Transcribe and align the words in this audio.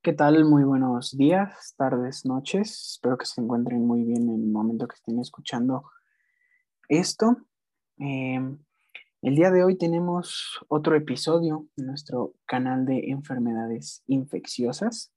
¿Qué 0.00 0.12
tal? 0.12 0.44
Muy 0.44 0.62
buenos 0.62 1.16
días, 1.16 1.74
tardes, 1.76 2.24
noches. 2.24 2.92
Espero 2.92 3.18
que 3.18 3.26
se 3.26 3.40
encuentren 3.40 3.84
muy 3.84 4.04
bien 4.04 4.28
en 4.28 4.42
el 4.42 4.48
momento 4.48 4.86
que 4.86 4.94
estén 4.94 5.18
escuchando 5.18 5.90
esto. 6.88 7.36
Em, 7.96 8.58
el 9.22 9.34
día 9.34 9.50
de 9.50 9.64
hoy 9.64 9.76
tenemos 9.76 10.60
otro 10.68 10.94
episodio 10.94 11.66
en 11.76 11.86
nuestro 11.86 12.34
canal 12.46 12.86
de 12.86 13.10
enfermedades 13.10 14.04
infecciosas. 14.06 15.12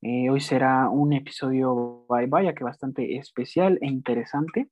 Eh, 0.00 0.28
hoy 0.30 0.40
será 0.40 0.88
un 0.90 1.12
episodio, 1.12 2.04
vaya 2.08 2.54
que 2.54 2.64
bastante 2.64 3.16
especial 3.18 3.78
e 3.82 3.86
interesante. 3.86 4.68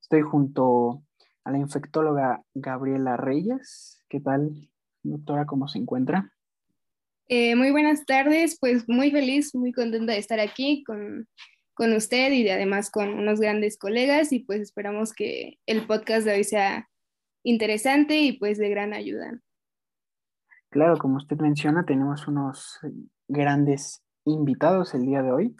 Estoy 0.00 0.22
junto 0.22 1.02
a 1.42 1.50
la 1.50 1.58
infectóloga 1.58 2.44
Gabriela 2.54 3.16
Reyes. 3.16 4.04
¿Qué 4.08 4.20
tal, 4.20 4.70
doctora? 5.02 5.46
¿Cómo 5.46 5.66
se 5.66 5.78
encuentra? 5.78 6.32
Eh, 7.34 7.56
muy 7.56 7.70
buenas 7.70 8.04
tardes, 8.04 8.58
pues 8.60 8.86
muy 8.90 9.10
feliz, 9.10 9.54
muy 9.54 9.72
contenta 9.72 10.12
de 10.12 10.18
estar 10.18 10.38
aquí 10.38 10.84
con, 10.84 11.26
con 11.72 11.94
usted 11.94 12.30
y 12.30 12.46
además 12.50 12.90
con 12.90 13.08
unos 13.08 13.40
grandes 13.40 13.78
colegas 13.78 14.34
y 14.34 14.40
pues 14.40 14.60
esperamos 14.60 15.14
que 15.14 15.58
el 15.64 15.86
podcast 15.86 16.26
de 16.26 16.34
hoy 16.34 16.44
sea 16.44 16.90
interesante 17.42 18.20
y 18.20 18.32
pues 18.32 18.58
de 18.58 18.68
gran 18.68 18.92
ayuda. 18.92 19.40
Claro, 20.68 20.98
como 20.98 21.16
usted 21.16 21.38
menciona, 21.38 21.86
tenemos 21.86 22.28
unos 22.28 22.78
grandes 23.28 24.04
invitados 24.26 24.92
el 24.92 25.06
día 25.06 25.22
de 25.22 25.32
hoy. 25.32 25.56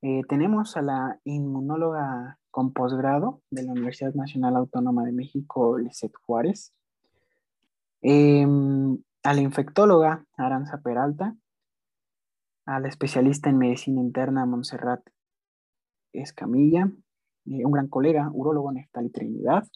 Eh, 0.00 0.22
tenemos 0.26 0.74
a 0.78 0.80
la 0.80 1.20
inmunóloga 1.24 2.38
con 2.50 2.72
posgrado 2.72 3.42
de 3.50 3.64
la 3.64 3.72
Universidad 3.72 4.14
Nacional 4.14 4.56
Autónoma 4.56 5.04
de 5.04 5.12
México, 5.12 5.76
Lizeth 5.76 6.14
Juárez. 6.24 6.72
Em, 8.00 8.96
a 9.24 9.32
la 9.32 9.40
infectóloga 9.40 10.26
Aranza 10.36 10.82
Peralta, 10.82 11.34
a 12.66 12.78
la 12.78 12.88
especialista 12.88 13.48
en 13.48 13.56
medicina 13.56 14.00
interna 14.00 14.44
Montserrat 14.44 15.00
Escamilla, 16.12 16.90
eh, 17.46 17.64
un 17.64 17.72
gran 17.72 17.88
colega, 17.88 18.30
urólogo 18.32 18.70
Neftali 18.70 19.08
Trinidad, 19.08 19.66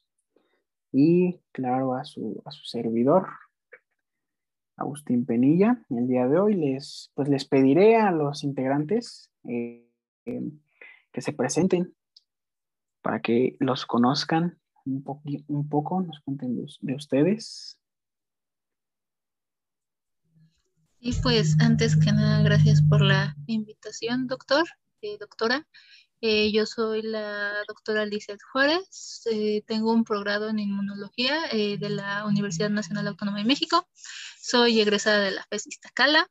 y 0.92 1.40
claro, 1.52 1.94
a 1.94 2.04
su, 2.04 2.42
a 2.44 2.50
su 2.50 2.64
servidor, 2.64 3.26
Agustín 4.76 5.26
Penilla. 5.26 5.82
El 5.88 6.06
día 6.06 6.28
de 6.28 6.38
hoy 6.38 6.54
les, 6.54 7.10
pues 7.14 7.28
les 7.28 7.46
pediré 7.46 7.96
a 7.96 8.12
los 8.12 8.44
integrantes 8.44 9.30
eh, 9.44 9.90
que 10.24 11.20
se 11.20 11.32
presenten 11.32 11.94
para 13.02 13.20
que 13.20 13.56
los 13.60 13.86
conozcan 13.86 14.58
un, 14.84 15.02
un 15.48 15.68
poco, 15.68 16.02
nos 16.02 16.20
cuenten 16.20 16.64
de 16.80 16.94
ustedes. 16.94 17.80
Y 21.00 21.12
pues 21.22 21.56
antes 21.60 21.96
que 21.96 22.12
nada, 22.12 22.42
gracias 22.42 22.82
por 22.82 23.00
la 23.00 23.36
invitación, 23.46 24.26
doctor, 24.26 24.64
eh, 25.00 25.16
doctora. 25.18 25.66
Eh, 26.20 26.50
yo 26.50 26.66
soy 26.66 27.02
la 27.02 27.52
doctora 27.68 28.04
Lizeth 28.04 28.40
Juárez, 28.52 29.22
eh, 29.30 29.62
tengo 29.64 29.92
un 29.92 30.02
progrado 30.02 30.48
en 30.48 30.58
inmunología 30.58 31.42
de 31.52 31.90
la 31.90 32.26
Universidad 32.26 32.70
Nacional 32.70 33.06
Autónoma 33.06 33.38
de 33.38 33.44
México, 33.44 33.86
soy 34.40 34.80
egresada 34.80 35.20
de 35.20 35.30
la 35.30 35.46
FES 35.48 35.68
Iztacala 35.68 36.28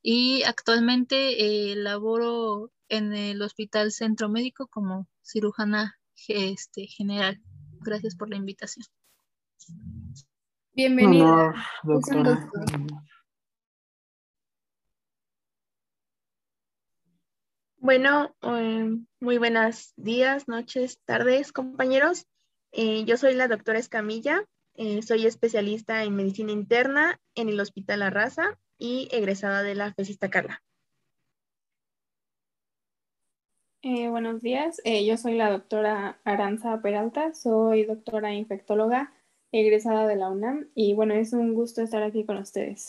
y 0.00 0.42
actualmente 0.44 1.74
laboro 1.76 2.72
en 2.88 3.12
el 3.12 3.42
Hospital 3.42 3.92
Centro 3.92 4.30
Médico 4.30 4.68
como 4.68 5.06
cirujana 5.22 5.98
este, 6.28 6.86
general. 6.86 7.42
Gracias 7.82 8.16
por 8.16 8.30
la 8.30 8.36
invitación. 8.36 8.86
Bienvenida. 10.72 11.54
doctora. 11.82 12.48
Bueno, 17.86 18.34
eh, 18.42 18.98
muy 19.20 19.38
buenos 19.38 19.94
días, 19.94 20.48
noches, 20.48 20.98
tardes, 21.04 21.52
compañeros. 21.52 22.26
Eh, 22.72 23.04
yo 23.04 23.16
soy 23.16 23.34
la 23.34 23.46
doctora 23.46 23.78
Escamilla, 23.78 24.44
eh, 24.74 25.02
soy 25.02 25.24
especialista 25.24 26.02
en 26.02 26.16
medicina 26.16 26.50
interna 26.50 27.20
en 27.36 27.48
el 27.48 27.60
Hospital 27.60 28.02
Arrasa 28.02 28.58
y 28.76 29.06
egresada 29.12 29.62
de 29.62 29.76
la 29.76 29.94
FESISTA 29.94 30.30
Carla. 30.30 30.64
buenos 33.84 34.42
días, 34.42 34.82
yo 34.84 35.16
soy 35.16 35.36
la 35.36 35.48
doctora 35.48 36.18
Aranza 36.24 36.82
Peralta, 36.82 37.34
soy 37.34 37.84
doctora 37.84 38.34
infectóloga 38.34 39.12
egresada 39.52 40.08
de 40.08 40.16
la 40.16 40.28
UNAM 40.28 40.70
y 40.74 40.94
bueno, 40.94 41.14
es 41.14 41.32
un 41.32 41.54
gusto 41.54 41.82
estar 41.82 42.02
aquí 42.02 42.24
con 42.24 42.38
ustedes. 42.38 42.88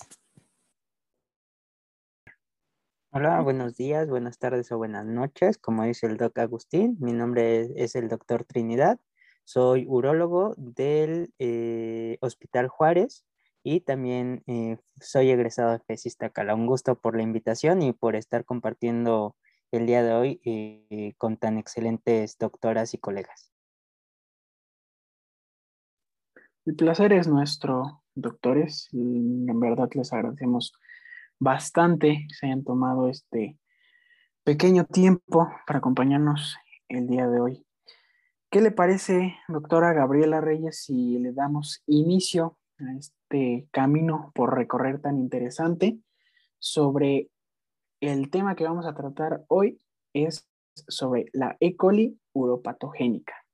Hola, 3.20 3.42
buenos 3.42 3.76
días, 3.76 4.08
buenas 4.08 4.38
tardes 4.38 4.72
o 4.72 4.78
buenas 4.78 5.04
noches. 5.04 5.58
Como 5.58 5.84
dice 5.84 6.06
el 6.06 6.18
doc 6.18 6.38
Agustín, 6.38 6.98
mi 7.00 7.14
nombre 7.14 7.68
es, 7.76 7.96
el 7.96 8.10
doctor 8.10 8.44
Trinidad. 8.44 9.00
Soy 9.44 9.88
urólogo 9.88 10.54
del 10.56 11.34
eh, 11.40 12.20
Hospital 12.22 12.68
Juárez 12.68 13.26
y 13.64 13.80
también 13.80 14.44
eh, 14.46 14.78
soy 15.02 15.32
egresado 15.32 15.72
de 15.72 15.80
FESISTA 15.80 16.30
Cala. 16.30 16.54
Un 16.54 16.68
gusto 16.68 16.94
por 16.94 17.16
la 17.18 17.24
invitación 17.24 17.82
y 17.82 17.92
por 17.92 18.16
estar 18.16 18.46
compartiendo 18.46 19.36
el 19.72 19.88
día 19.88 20.04
de 20.04 20.14
hoy 20.14 20.40
eh, 20.46 21.16
con 21.18 21.38
tan 21.38 21.58
excelentes 21.58 22.38
doctoras 22.38 22.94
y 22.94 23.00
colegas. 23.00 23.52
El 26.68 26.76
placer 26.76 27.14
es 27.14 27.28
nuestro, 27.28 28.04
doctores. 28.14 28.90
En 28.94 29.60
verdad 29.60 29.90
les 29.96 30.14
agradecemos 30.14 30.72
bastante 31.40 32.28
se 32.30 32.48
hayan 32.48 32.64
tomado 32.64 33.10
este 33.10 33.58
pequeño 34.44 34.86
tiempo 34.86 35.50
para 35.66 35.80
acompañarnos 35.80 36.58
el 36.88 37.08
día 37.08 37.28
de 37.28 37.40
hoy. 37.40 37.66
¿Qué 38.50 38.62
le 38.62 38.72
parece, 38.72 39.36
doctora 39.50 39.94
Gabriela 39.94 40.40
Reyes, 40.40 40.84
si 40.84 41.20
le 41.20 41.34
damos 41.34 41.84
inicio 41.86 42.58
a 42.80 42.94
este 42.98 43.68
camino 43.72 44.32
por 44.34 44.56
recorrer 44.56 45.02
tan 45.02 45.18
interesante 45.18 46.00
sobre 46.60 47.30
el 48.00 48.30
tema 48.30 48.56
que 48.56 48.64
vamos 48.64 48.86
a 48.86 48.96
tratar 48.96 49.44
hoy? 49.50 49.82
Es 50.14 50.48
sobre 50.88 51.26
la 51.34 51.58
E. 51.60 51.76
coli 51.76 52.18
uropatogénica. 52.34 53.47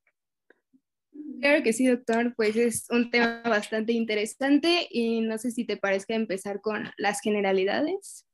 Claro 1.40 1.62
que 1.62 1.72
sí, 1.72 1.86
doctor, 1.86 2.34
pues 2.36 2.56
es 2.56 2.86
un 2.90 3.10
tema 3.10 3.42
bastante 3.42 3.92
interesante 3.92 4.86
y 4.90 5.20
no 5.20 5.38
sé 5.38 5.50
si 5.50 5.64
te 5.64 5.76
parezca 5.76 6.14
empezar 6.14 6.60
con 6.60 6.84
las 6.96 7.20
generalidades. 7.20 8.26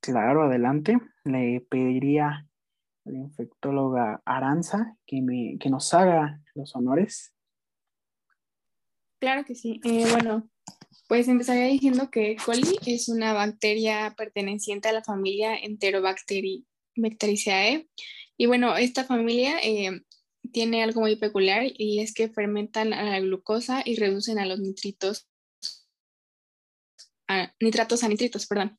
Claro, 0.00 0.44
adelante. 0.44 0.98
Le 1.24 1.64
pediría 1.68 2.28
a 2.28 3.10
la 3.10 3.18
infectóloga 3.18 4.22
Aranza 4.24 4.96
que, 5.06 5.22
me, 5.22 5.56
que 5.58 5.70
nos 5.70 5.92
haga 5.94 6.40
los 6.54 6.74
honores. 6.76 7.34
Claro 9.18 9.44
que 9.44 9.54
sí. 9.54 9.80
Eh, 9.84 10.06
bueno, 10.12 10.48
pues 11.08 11.28
empezaría 11.28 11.64
diciendo 11.64 12.10
que 12.10 12.36
coli 12.44 12.78
es 12.86 13.08
una 13.08 13.32
bacteria 13.32 14.14
perteneciente 14.16 14.88
a 14.88 14.92
la 14.92 15.02
familia 15.02 15.56
Enterobacteriaceae. 15.56 17.88
Y 18.36 18.46
bueno, 18.46 18.76
esta 18.76 19.04
familia 19.04 19.58
eh, 19.62 20.02
tiene 20.52 20.82
algo 20.82 21.00
muy 21.00 21.16
peculiar 21.16 21.64
y 21.76 22.00
es 22.00 22.14
que 22.14 22.28
fermentan 22.28 22.92
a 22.92 23.02
la 23.02 23.20
glucosa 23.20 23.82
y 23.84 23.96
reducen 23.96 24.38
a 24.38 24.46
los 24.46 24.60
nitritos, 24.60 25.28
a, 27.28 27.52
nitratos 27.60 28.02
a 28.04 28.08
nitritos, 28.08 28.46
perdón. 28.46 28.78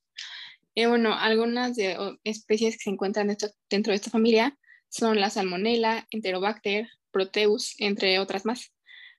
Eh, 0.75 0.87
bueno, 0.87 1.13
algunas 1.13 1.75
de, 1.75 1.97
especies 2.23 2.77
que 2.77 2.83
se 2.83 2.89
encuentran 2.89 3.27
dentro, 3.69 3.91
de 3.91 3.95
esta 3.95 4.11
familia 4.11 4.57
son 4.89 5.19
la 5.19 5.29
salmonella, 5.29 6.07
enterobacter, 6.11 6.87
proteus, 7.11 7.75
entre 7.79 8.19
otras 8.19 8.45
más. 8.45 8.73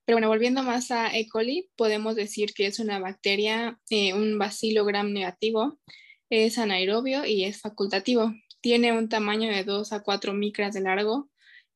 Pero 0.05 0.16
bueno, 0.16 0.28
volviendo 0.28 0.62
más 0.62 0.91
a 0.91 1.15
E. 1.16 1.28
coli, 1.28 1.71
podemos 1.77 2.16
decir 2.16 2.53
que 2.55 2.66
es 2.66 2.78
una 2.78 2.99
bacteria, 2.99 3.78
eh, 3.91 4.15
un 4.15 4.39
bacilo 4.39 4.84
gram 4.84 5.13
negativo, 5.13 5.78
es 6.30 6.59
anaerobio 6.59 7.25
y 7.25 7.45
es 7.45 7.60
facultativo. 7.60 8.33
Tiene 8.60 8.97
un 8.97 9.09
tamaño 9.09 9.51
de 9.51 9.65
2 9.65 9.92
a 9.92 10.03
4 10.03 10.33
micras 10.33 10.75
de 10.75 10.80
largo 10.80 11.30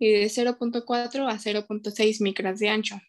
y 0.04 0.12
de 0.12 0.26
0.4 0.26 1.28
a 1.30 1.38
0.6 1.38 2.20
micras 2.20 2.58
de 2.58 2.68
ancho. 2.68 3.00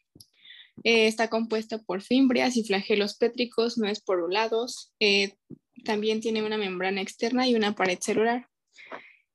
Eh, 0.86 1.08
está 1.08 1.30
compuesto 1.30 1.84
por 1.84 2.02
fimbrias 2.02 2.56
y 2.56 2.64
flagelos 2.64 3.18
pétricos 3.18 3.78
no 3.78 3.88
esporulados. 3.90 4.94
Eh, 5.02 5.34
también 5.84 6.22
tiene 6.22 6.42
una 6.42 6.58
membrana 6.58 7.02
externa 7.02 7.50
y 7.50 7.56
una 7.56 7.76
pared 7.76 8.00
celular. 8.00 8.48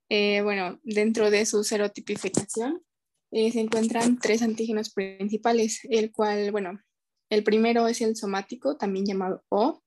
Eh, 0.09 0.41
bueno, 0.41 0.81
dentro 0.85 1.31
de 1.31 1.45
su 1.45 1.63
serotipificación 1.63 2.83
se 3.31 3.61
encuentran 3.61 4.19
tres 4.19 4.41
antígenos 4.41 4.91
principales, 4.91 5.81
el 5.91 6.11
cual, 6.11 6.51
bueno, 6.51 6.81
el 7.29 7.45
primero 7.45 7.87
es 7.89 8.01
el 8.01 8.17
somático, 8.17 8.77
también 8.77 9.05
llamado 9.05 9.45
O, 9.51 9.83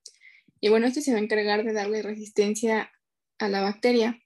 y 0.62 0.70
bueno, 0.70 0.86
este 0.86 1.02
se 1.02 1.12
va 1.12 1.18
a 1.18 1.22
encargar 1.22 1.66
de 1.66 1.74
darle 1.74 2.04
resistencia 2.04 2.92
a 3.40 3.50
la 3.50 3.62
bacteria. 3.62 4.23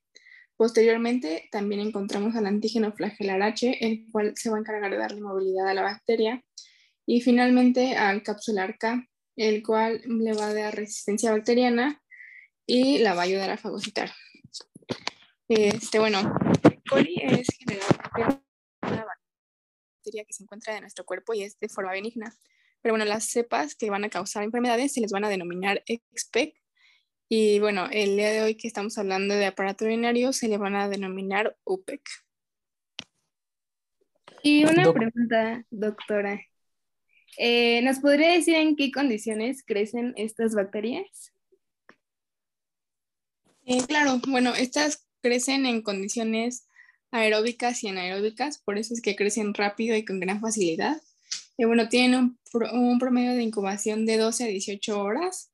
Posteriormente, 0.58 1.48
también 1.52 1.82
encontramos 1.82 2.36
al 2.36 2.48
antígeno 2.48 2.92
flagelar 2.92 3.44
H, 3.44 3.78
el 3.80 4.08
cual 4.12 4.34
se 4.36 4.50
va 4.50 4.58
a 4.58 4.60
encargar 4.60 4.90
de 4.90 4.98
darle 4.98 5.22
movilidad 5.22 5.70
a 5.70 5.76
la 5.76 5.84
bacteria. 5.84 6.44
Y 7.06 7.22
finalmente 7.22 7.96
al 7.96 8.24
capsular 8.24 8.78
K, 8.78 9.08
el 9.36 9.64
cual 9.64 10.02
le 10.06 10.34
va 10.34 10.48
a 10.48 10.54
dar 10.54 10.76
resistencia 10.76 11.32
bacteriana 11.32 12.02
y 12.66 12.98
la 12.98 13.14
va 13.14 13.22
a 13.22 13.26
ayudar 13.26 13.52
a 13.52 13.58
fagocitar. 13.58 14.12
Este, 15.48 16.00
bueno, 16.00 16.20
coli 16.90 17.16
es 17.22 17.48
generalmente 17.58 18.44
una 18.82 19.06
bacteria 19.06 20.26
que 20.26 20.34
se 20.34 20.44
encuentra 20.44 20.76
en 20.76 20.82
nuestro 20.82 21.06
cuerpo 21.06 21.34
y 21.34 21.44
es 21.44 21.58
de 21.60 21.70
forma 21.70 21.92
benigna. 21.92 22.36
Pero 22.82 22.94
bueno, 22.94 23.06
las 23.06 23.26
cepas 23.26 23.76
que 23.76 23.90
van 23.90 24.04
a 24.04 24.10
causar 24.10 24.44
enfermedades 24.44 24.94
se 24.94 25.02
les 25.02 25.12
van 25.12 25.24
a 25.24 25.30
denominar 25.30 25.84
XPEC. 25.88 26.56
Y 27.30 27.60
bueno, 27.60 27.88
el 27.92 28.16
día 28.16 28.32
de 28.32 28.42
hoy 28.42 28.56
que 28.56 28.68
estamos 28.68 28.98
hablando 28.98 29.36
de 29.36 29.46
aparato 29.46 29.86
urinario 29.86 30.32
se 30.32 30.48
le 30.48 30.58
van 30.58 30.76
a 30.76 30.88
denominar 30.88 31.58
UPEC. 31.66 32.02
Y 34.44 34.64
una 34.64 34.94
pregunta, 34.94 35.66
doctora. 35.70 36.42
Eh, 37.38 37.82
¿Nos 37.84 38.00
podría 38.00 38.32
decir 38.32 38.56
en 38.56 38.76
qué 38.76 38.92
condiciones 38.92 39.64
crecen 39.66 40.14
estas 40.16 40.56
bacterias? 40.56 41.34
Eh, 43.66 43.84
claro, 43.86 44.22
bueno, 44.28 44.56
estas 44.56 45.06
crecen 45.22 45.66
en 45.66 45.82
condiciones 45.82 46.68
aeróbicas 47.12 47.84
y 47.84 47.90
anaeróbicas, 47.90 48.60
por 48.60 48.78
eso 48.78 48.94
es 48.94 49.02
que 49.02 49.18
crecen 49.18 49.54
rápido 49.54 49.98
y 49.98 50.06
con 50.06 50.22
gran 50.22 50.40
facilidad. 50.40 51.02
Y 51.58 51.66
bueno, 51.66 51.90
tienen 51.90 52.38
un, 52.54 53.00
promedio 53.00 53.34
de 53.34 53.44
incubación 53.44 54.06
de 54.06 54.18
12 54.18 54.46
a 54.46 54.48
18 54.48 55.02
horas. 55.02 55.52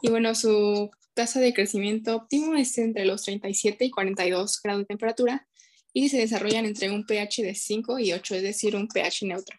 Y 0.00 0.08
bueno, 0.08 0.34
su 0.34 0.90
tasa 1.20 1.38
de 1.38 1.52
crecimiento 1.52 2.16
óptimo 2.16 2.54
es 2.54 2.78
entre 2.78 3.04
los 3.04 3.22
37 3.24 3.84
y 3.84 3.90
42 3.90 4.58
grados 4.64 4.80
de 4.80 4.86
temperatura 4.86 5.46
y 5.92 6.08
se 6.08 6.16
desarrollan 6.16 6.64
entre 6.64 6.90
un 6.90 7.04
pH 7.04 7.42
de 7.42 7.54
5 7.54 7.98
y 7.98 8.14
8, 8.14 8.36
es 8.36 8.42
decir, 8.42 8.74
un 8.74 8.88
pH 8.88 9.26
neutro. 9.26 9.58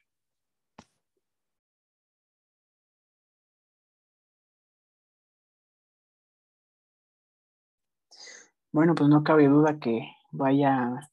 Bueno, 8.71 8.95
pues 8.95 9.07
no 9.07 9.23
cabe 9.23 9.47
duda 9.47 9.77
que 9.79 10.01
vaya 10.31 11.11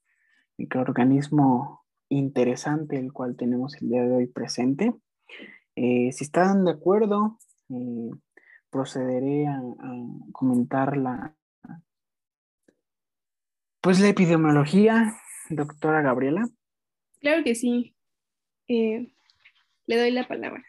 microorganismo 0.56 1.84
interesante 2.08 2.98
el 2.98 3.12
cual 3.12 3.36
tenemos 3.36 3.74
el 3.82 3.90
día 3.90 4.02
de 4.02 4.16
hoy 4.16 4.26
presente. 4.28 4.94
Eh, 5.76 6.10
si 6.12 6.24
están 6.24 6.64
de 6.64 6.70
acuerdo, 6.70 7.36
eh, 7.68 8.10
procederé 8.70 9.46
a, 9.46 9.60
comentar 10.32 10.96
la, 10.96 11.36
pues 13.80 14.00
la 14.00 14.08
epidemiología, 14.08 15.14
doctora 15.50 16.02
Gabriela. 16.02 16.48
Claro 17.20 17.42
que 17.44 17.54
sí. 17.54 17.94
Eh, 18.68 19.12
le 19.86 19.98
doy 19.98 20.10
la 20.10 20.28
palabra. 20.28 20.62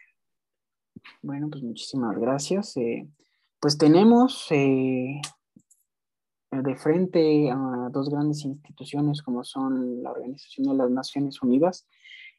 Bueno, 1.22 1.48
pues 1.50 1.62
muchísimas 1.62 2.18
gracias. 2.18 2.74
pues 3.60 3.78
tenemos 3.78 4.48
de 6.50 6.76
frente 6.76 7.50
a 7.50 7.88
dos 7.92 8.10
grandes 8.10 8.44
instituciones 8.44 9.22
como 9.22 9.44
son 9.44 10.02
la 10.02 10.10
Organización 10.10 10.68
de 10.68 10.74
las 10.74 10.90
Naciones 10.90 11.42
Unidas, 11.42 11.86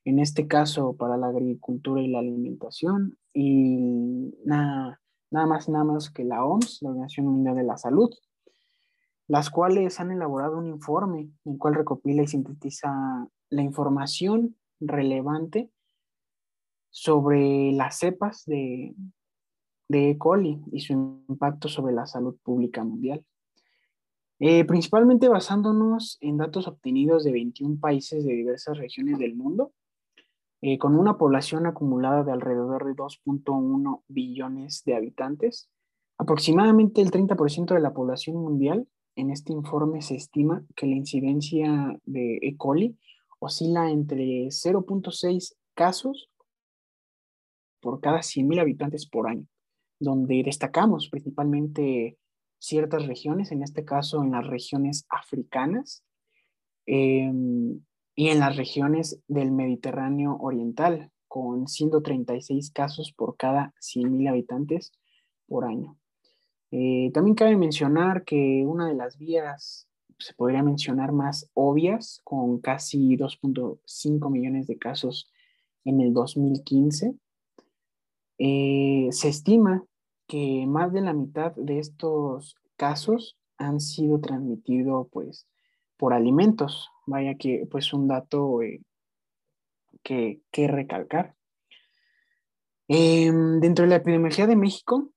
en 0.03 0.19
este 0.19 0.47
caso 0.47 0.95
para 0.97 1.17
la 1.17 1.27
agricultura 1.27 2.01
y 2.01 2.07
la 2.07 2.19
alimentación, 2.19 3.17
y 3.33 4.33
nada, 4.43 4.99
nada 5.31 5.47
más 5.47 5.69
nada 5.69 5.85
más 5.85 6.09
que 6.09 6.23
la 6.23 6.45
OMS, 6.45 6.79
la 6.81 6.89
Organización 6.89 7.27
Mundial 7.27 7.55
de 7.55 7.63
la 7.63 7.77
Salud, 7.77 8.11
las 9.27 9.49
cuales 9.49 9.99
han 9.99 10.11
elaborado 10.11 10.57
un 10.57 10.67
informe 10.67 11.31
en 11.45 11.53
el 11.53 11.57
cual 11.57 11.75
recopila 11.75 12.21
y 12.21 12.27
sintetiza 12.27 13.27
la 13.49 13.61
información 13.61 14.57
relevante 14.79 15.71
sobre 16.89 17.71
las 17.71 17.97
cepas 17.97 18.43
de, 18.45 18.93
de 19.87 20.11
E. 20.11 20.17
coli 20.17 20.61
y 20.71 20.81
su 20.81 20.93
impacto 20.93 21.69
sobre 21.69 21.93
la 21.93 22.05
salud 22.05 22.37
pública 22.43 22.83
mundial. 22.83 23.25
Eh, 24.39 24.65
principalmente 24.65 25.29
basándonos 25.29 26.17
en 26.19 26.37
datos 26.37 26.67
obtenidos 26.67 27.23
de 27.23 27.31
21 27.31 27.79
países 27.79 28.25
de 28.25 28.33
diversas 28.33 28.77
regiones 28.77 29.19
del 29.19 29.35
mundo, 29.35 29.71
eh, 30.61 30.77
con 30.77 30.95
una 30.95 31.17
población 31.17 31.65
acumulada 31.65 32.23
de 32.23 32.31
alrededor 32.31 32.85
de 32.85 32.93
2.1 32.93 34.03
billones 34.07 34.83
de 34.85 34.95
habitantes. 34.95 35.69
Aproximadamente 36.17 37.01
el 37.01 37.11
30% 37.11 37.73
de 37.73 37.79
la 37.79 37.93
población 37.93 38.37
mundial, 38.37 38.87
en 39.15 39.31
este 39.31 39.53
informe 39.53 40.01
se 40.01 40.15
estima 40.15 40.63
que 40.75 40.85
la 40.85 40.95
incidencia 40.95 41.99
de 42.05 42.37
E. 42.41 42.55
coli 42.57 42.97
oscila 43.39 43.89
entre 43.89 44.45
0.6 44.47 45.55
casos 45.73 46.29
por 47.79 47.99
cada 47.99 48.19
100.000 48.19 48.61
habitantes 48.61 49.07
por 49.07 49.27
año, 49.27 49.47
donde 49.99 50.43
destacamos 50.45 51.09
principalmente 51.09 52.17
ciertas 52.59 53.07
regiones, 53.07 53.51
en 53.51 53.63
este 53.63 53.83
caso 53.83 54.23
en 54.23 54.31
las 54.31 54.45
regiones 54.45 55.07
africanas 55.09 56.03
em, 56.85 57.81
y 58.15 58.29
en 58.29 58.39
las 58.39 58.57
regiones 58.57 59.19
del 59.27 59.51
Mediterráneo 59.51 60.37
Oriental, 60.39 61.11
con 61.27 61.67
136 61.67 62.71
casos 62.71 63.13
por 63.13 63.37
cada 63.37 63.73
100.000 63.79 64.29
habitantes 64.29 64.91
por 65.47 65.65
año. 65.65 65.97
Eh, 66.71 67.11
también 67.13 67.35
cabe 67.35 67.55
mencionar 67.55 68.23
que 68.23 68.63
una 68.65 68.87
de 68.87 68.95
las 68.95 69.17
vías, 69.17 69.87
se 70.19 70.33
podría 70.33 70.63
mencionar 70.63 71.11
más 71.11 71.49
obvias, 71.53 72.21
con 72.23 72.59
casi 72.59 73.17
2.5 73.17 74.29
millones 74.29 74.67
de 74.67 74.77
casos 74.77 75.31
en 75.83 76.01
el 76.01 76.13
2015, 76.13 77.15
eh, 78.37 79.07
se 79.11 79.29
estima 79.29 79.83
que 80.27 80.65
más 80.67 80.91
de 80.93 81.01
la 81.01 81.13
mitad 81.13 81.53
de 81.55 81.79
estos 81.79 82.55
casos 82.75 83.37
han 83.57 83.79
sido 83.79 84.19
transmitidos 84.19 85.07
pues 85.11 85.45
por 86.01 86.15
alimentos. 86.15 86.89
Vaya 87.05 87.35
que 87.35 87.67
pues 87.69 87.93
un 87.93 88.07
dato 88.07 88.63
eh, 88.63 88.81
que, 90.01 90.41
que, 90.51 90.67
recalcar. 90.67 91.35
Em, 92.87 93.59
dentro 93.59 93.83
de 93.83 93.89
la 93.89 93.97
epidemiología 93.97 94.47
de 94.47 94.55
México, 94.55 95.11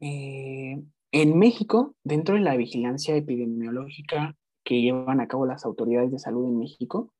eh, 0.00 0.82
en 1.12 1.38
México, 1.38 1.94
dentro 2.04 2.34
de 2.34 2.42
la 2.42 2.56
vigilancia 2.56 3.16
epidemiológica 3.16 4.36
que 4.62 4.82
llevan 4.82 5.20
a 5.20 5.28
cabo 5.28 5.46
las 5.46 5.64
autoridades 5.64 6.10
de 6.12 6.18
salud 6.18 6.46
en 6.46 6.58
México, 6.58 7.14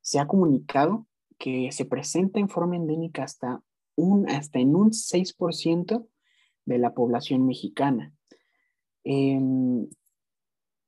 se 0.00 0.20
ha 0.20 0.28
comunicado 0.28 1.08
que 1.38 1.72
se 1.72 1.84
presenta 1.84 2.38
en 2.38 2.48
forma 2.48 2.76
endémica 2.76 3.24
hasta, 3.24 3.60
un, 3.96 4.30
hasta 4.30 4.60
en 4.60 4.76
un 4.76 4.92
6% 4.92 6.06
de 6.64 6.78
la 6.78 6.94
población 6.94 7.44
mexicana. 7.44 8.14
Em, 9.02 9.88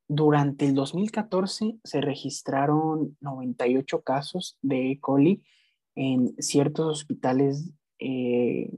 durante 0.08 0.64
el 0.64 0.74
2014 0.74 1.78
se 1.84 2.00
registraron 2.00 3.16
98 3.20 4.02
casos 4.02 4.58
de 4.62 4.92
E. 4.92 5.00
coli 5.00 5.42
en 5.94 6.34
ciertos 6.38 6.86
hospitales, 6.86 7.70
eh, 7.98 8.70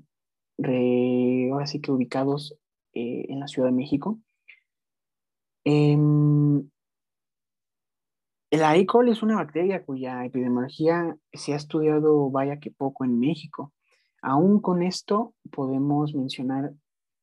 ahora 0.59 1.67
sí 1.67 1.81
que 1.81 1.93
ubicados 1.93 2.59
eh, 2.95 3.27
en 3.29 3.39
la 3.39 3.47
Ciudad 3.47 3.69
de 3.69 3.75
México. 3.75 4.19
Em, 5.65 6.69
la 8.51 8.77
E. 8.77 8.85
coli 8.85 9.13
es 9.13 9.23
una 9.23 9.37
bacteria 9.37 9.85
cuya 9.85 10.25
epidemiología 10.25 11.17
se 11.33 11.53
ha 11.53 11.57
estudiado 11.57 12.29
vaya 12.31 12.59
que 12.59 12.73
poco 12.73 13.05
en 13.05 13.21
México. 13.21 13.73
Aún 14.21 14.61
con 14.61 14.83
esto 14.83 15.35
podemos 15.53 16.15
mencionar 16.15 16.73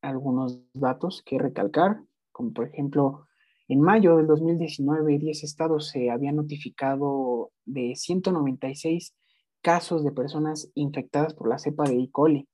algunos 0.00 0.60
datos 0.72 1.22
que 1.22 1.38
recalcar, 1.38 2.00
como 2.32 2.52
por 2.52 2.68
ejemplo, 2.68 3.27
en 3.68 3.80
mayo 3.82 4.16
del 4.16 4.26
2019, 4.26 5.18
10 5.18 5.44
estados 5.44 5.88
se 5.88 6.10
habían 6.10 6.36
notificado 6.36 7.50
de 7.66 7.94
196 7.94 9.14
casos 9.60 10.02
de 10.04 10.12
personas 10.12 10.70
infectadas 10.74 11.34
por 11.34 11.48
la 11.48 11.58
cepa 11.58 11.84
de 11.84 12.00
E. 12.00 12.10
coli. 12.10 12.48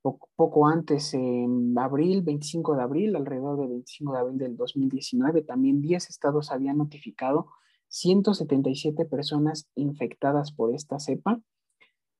Poco, 0.00 0.68
antes, 0.68 1.12
en 1.12 1.76
abril, 1.76 2.22
25 2.22 2.76
de 2.76 2.82
abril, 2.82 3.16
alrededor 3.16 3.58
del 3.58 3.68
25 3.68 4.12
de 4.12 4.18
abril 4.18 4.38
del 4.38 4.56
2019, 4.56 5.42
también 5.42 5.82
10 5.82 6.08
estados 6.08 6.52
habían 6.52 6.78
notificado 6.78 7.48
177 7.88 9.04
personas 9.06 9.68
infectadas 9.74 10.52
por 10.52 10.72
esta 10.72 11.00
cepa. 11.00 11.40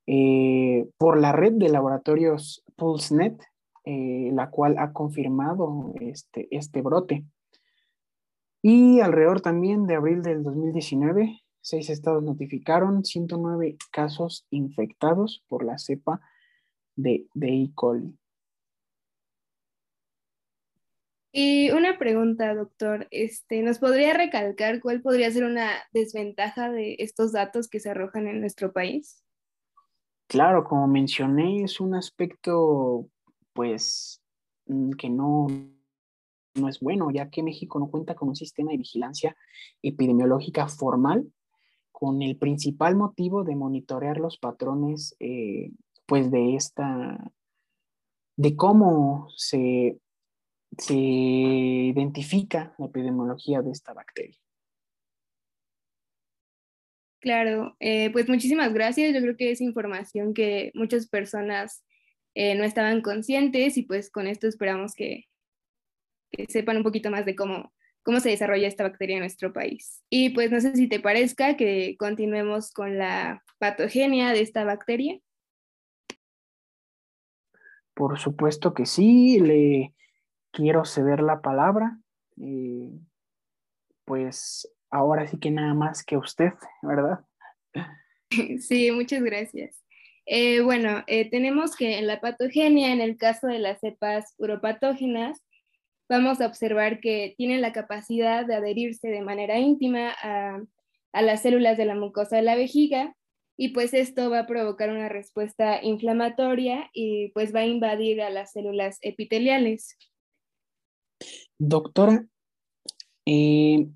Eh, 0.07 0.89
por 0.99 1.21
la 1.21 1.33
red 1.33 1.53
de 1.53 1.69
laboratorios 1.69 2.65
PulseNet, 2.77 3.41
eh, 3.85 4.31
la 4.33 4.51
cual 4.51 4.77
ha 4.79 4.93
confirmado 4.93 5.95
este, 6.01 6.49
este 6.51 6.83
brote. 6.83 7.25
Y 8.63 9.01
alrededor 9.01 9.41
también 9.41 9.87
de 9.87 9.95
abril 9.95 10.23
del 10.23 10.43
2019, 10.43 11.41
seis 11.61 11.91
estados 11.91 12.23
notificaron 12.23 13.05
109 13.05 13.77
casos 13.93 14.47
infectados 14.51 15.45
por 15.49 15.65
la 15.65 15.79
cepa 15.79 16.21
de, 16.97 17.27
de 17.35 17.49
E. 17.49 17.71
coli. 17.75 18.19
Y 21.31 21.71
una 21.71 21.99
pregunta, 21.99 22.55
doctor. 22.55 23.07
Este, 23.11 23.63
¿Nos 23.63 23.79
podría 23.79 24.15
recalcar 24.15 24.81
cuál 24.81 25.03
podría 25.03 25.31
ser 25.31 25.45
una 25.45 25.71
desventaja 25.93 26.71
de 26.71 26.97
estos 26.99 27.33
datos 27.33 27.69
que 27.69 27.81
se 27.81 27.91
arrojan 27.91 28.27
en 28.27 28.41
nuestro 28.41 28.73
país? 28.73 29.23
Claro, 30.27 30.65
como 30.65 30.89
mencioné, 30.89 31.63
es 31.63 31.81
un 31.81 31.95
aspecto 31.95 33.09
pues 33.53 34.23
mm, 34.67 34.93
que 34.93 35.11
no, 35.11 35.47
no 36.59 36.69
es 36.69 36.81
bueno, 36.81 37.11
ya 37.11 37.31
que 37.31 37.43
México 37.43 37.79
no 37.79 37.91
cuenta 37.91 38.15
con 38.15 38.29
un 38.29 38.37
sistema 38.37 38.71
de 38.71 38.79
vigilancia 38.79 39.37
epidemiológica 39.83 40.69
formal 40.69 41.33
con 41.93 42.23
el 42.23 42.37
principal 42.37 42.95
motivo 42.95 43.43
de 43.43 43.57
monitorear 43.57 44.19
los 44.19 44.39
patrones 44.39 45.17
eh, 45.19 45.73
pues 46.07 46.31
de 46.31 46.55
esta, 46.55 47.33
de 48.37 48.55
cómo 48.55 49.29
se, 49.37 49.99
se 50.77 50.95
identifica 50.95 52.75
la 52.79 52.87
epidemiología 52.87 53.63
de 53.63 53.73
esta 53.73 53.95
bacteria. 53.95 54.39
Claro, 57.21 57.77
eh, 57.81 58.11
pues 58.13 58.29
muchísimas 58.29 58.73
gracias. 58.73 59.13
Yo 59.13 59.21
creo 59.21 59.37
que 59.37 59.51
es 59.51 59.61
información 59.61 60.35
que 60.35 60.71
muchas 60.75 61.09
personas 61.09 61.83
eh, 62.35 62.55
no 62.55 62.63
estaban 62.63 63.03
conscientes 63.03 63.77
y 63.77 63.83
pues 63.83 64.09
con 64.11 64.29
esto 64.29 64.47
esperamos 64.47 64.95
que, 64.95 65.25
que 66.31 66.47
sepan 66.47 66.79
un 66.79 66.83
poquito 66.83 67.11
más 67.11 67.25
de 67.25 67.35
cómo, 67.35 67.73
cómo 68.03 68.21
se 68.21 68.31
desarrolla 68.31 68.69
esta 68.69 68.85
bacteria 68.85 69.17
en 69.17 69.21
nuestro 69.21 69.53
país. 69.53 70.03
Y 70.11 70.31
pues 70.31 70.51
no 70.51 70.61
sé 70.61 70.75
si 70.75 70.89
te 70.89 71.01
parezca 71.01 71.57
que 71.57 71.97
continuemos 71.99 72.73
con 72.73 72.99
la 72.99 73.43
patogenia 73.59 74.33
de 74.33 74.41
esta 74.41 74.65
bacteria. 74.65 75.19
Por 77.95 78.19
supuesto 78.19 78.75
que 78.75 78.87
sí, 78.87 79.41
le 79.41 79.95
quiero 80.53 80.85
ceder 80.85 81.21
la 81.21 81.41
palabra. 81.41 81.99
Eh, 82.41 82.91
pues 84.05 84.73
ahora 84.91 85.27
sí 85.27 85.39
que 85.39 85.51
nada 85.51 85.75
más 85.75 86.05
que 86.05 86.17
usted, 86.17 86.53
¿verdad? 86.83 87.21
Sí, 88.61 88.91
muchas 88.91 89.23
gracias. 89.23 89.83
Eh, 90.27 90.61
bueno, 90.61 91.03
eh, 91.07 91.31
tenemos 91.31 91.75
que 91.75 91.99
en 91.99 92.07
la 92.07 92.21
patogenia, 92.21 92.93
en 92.93 93.01
el 93.01 93.17
caso 93.17 93.47
de 93.47 93.59
las 93.59 93.81
cepas 93.81 94.35
uropatógenas, 94.37 95.43
vamos 96.09 96.41
a 96.41 96.47
observar 96.47 97.01
que 97.01 97.35
tienen 97.37 97.61
la 97.61 97.73
capacidad 97.73 98.47
de 98.47 98.55
adherirse 98.55 99.09
de 99.09 99.23
manera 99.23 99.59
íntima 99.59 100.15
a, 100.23 100.61
a 101.13 101.23
las 101.23 101.43
células 101.43 101.77
de 101.77 101.85
la 101.85 101.95
mucosa 101.95 102.37
de 102.37 102.43
la 102.43 102.57
vejiga 102.57 103.15
y 103.61 103.71
pues 103.71 103.93
esto 103.93 104.31
va 104.31 104.41
a 104.41 104.47
provocar 104.47 104.91
una 104.91 105.09
respuesta 105.09 105.83
inflamatoria 105.83 106.89
y 106.93 107.29
pues 107.33 107.53
va 107.53 107.61
a 107.61 107.67
invadir 107.67 108.23
a 108.23 108.31
las 108.31 108.53
células 108.53 108.99
epiteliales. 109.03 109.99
Doctora, 111.59 112.25
eh, 113.27 113.89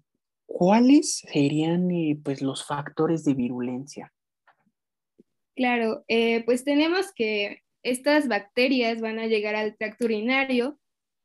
¿cuáles 0.46 1.22
serían 1.30 1.88
pues 2.24 2.42
los 2.42 2.66
factores 2.66 3.24
de 3.24 3.34
virulencia? 3.34 4.12
Claro, 5.54 6.04
eh, 6.08 6.44
pues 6.44 6.64
tenemos 6.64 7.12
que 7.14 7.60
estas 7.84 8.26
bacterias 8.26 9.00
van 9.00 9.20
a 9.20 9.28
llegar 9.28 9.54
al 9.54 9.76
tracto 9.76 10.06
urinario 10.06 10.78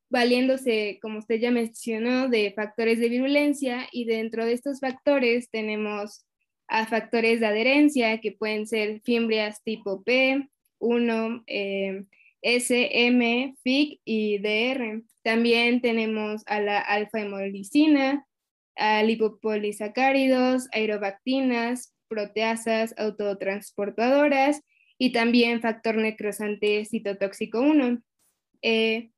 valiéndose, 0.09 0.99
como 1.01 1.19
usted 1.19 1.39
ya 1.39 1.51
mencionó, 1.51 2.29
de 2.29 2.53
factores 2.55 2.99
de 2.99 3.09
virulencia 3.09 3.87
y 3.91 4.05
dentro 4.05 4.45
de 4.45 4.53
estos 4.53 4.79
factores 4.79 5.49
tenemos 5.49 6.25
a 6.67 6.85
factores 6.85 7.39
de 7.39 7.47
adherencia 7.47 8.19
que 8.19 8.33
pueden 8.33 8.67
ser 8.67 9.01
fimbrias 9.01 9.63
tipo 9.63 10.03
P, 10.03 10.47
1, 10.79 11.43
eh, 11.47 12.03
SM, 12.41 13.55
FIC 13.63 14.01
y 14.05 14.37
DR. 14.39 15.01
También 15.23 15.81
tenemos 15.81 16.43
a 16.45 16.61
la 16.61 16.79
alfa-hemolicina, 16.79 18.25
a 18.75 19.03
lipopolisacáridos, 19.03 20.67
aerobactinas, 20.71 21.93
proteasas 22.07 22.93
autotransportadoras 22.97 24.61
y 24.97 25.11
también 25.11 25.61
factor 25.61 25.95
necrosante 25.95 26.85
citotóxico 26.85 27.59
1. 27.59 28.01
Eh, 28.61 29.09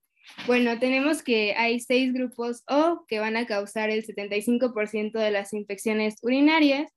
bueno, 0.47 0.79
tenemos 0.79 1.23
que 1.23 1.53
hay 1.55 1.79
seis 1.79 2.13
grupos 2.13 2.63
O 2.67 3.05
que 3.07 3.19
van 3.19 3.38
a 3.38 3.45
causar 3.45 3.89
el 3.89 4.05
75% 4.05 5.19
de 5.19 5.31
las 5.31 5.53
infecciones 5.53 6.15
urinarias. 6.21 6.91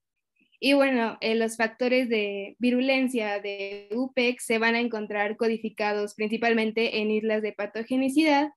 Y 0.60 0.74
bueno, 0.74 1.18
eh, 1.20 1.34
los 1.34 1.56
factores 1.56 2.08
de 2.08 2.54
virulencia 2.58 3.40
de 3.40 3.88
UPEC 3.92 4.38
se 4.40 4.58
van 4.58 4.76
a 4.76 4.80
encontrar 4.80 5.36
codificados 5.36 6.14
principalmente 6.14 7.00
en 7.00 7.10
islas 7.10 7.42
de 7.42 7.52
patogenicidad 7.52 8.50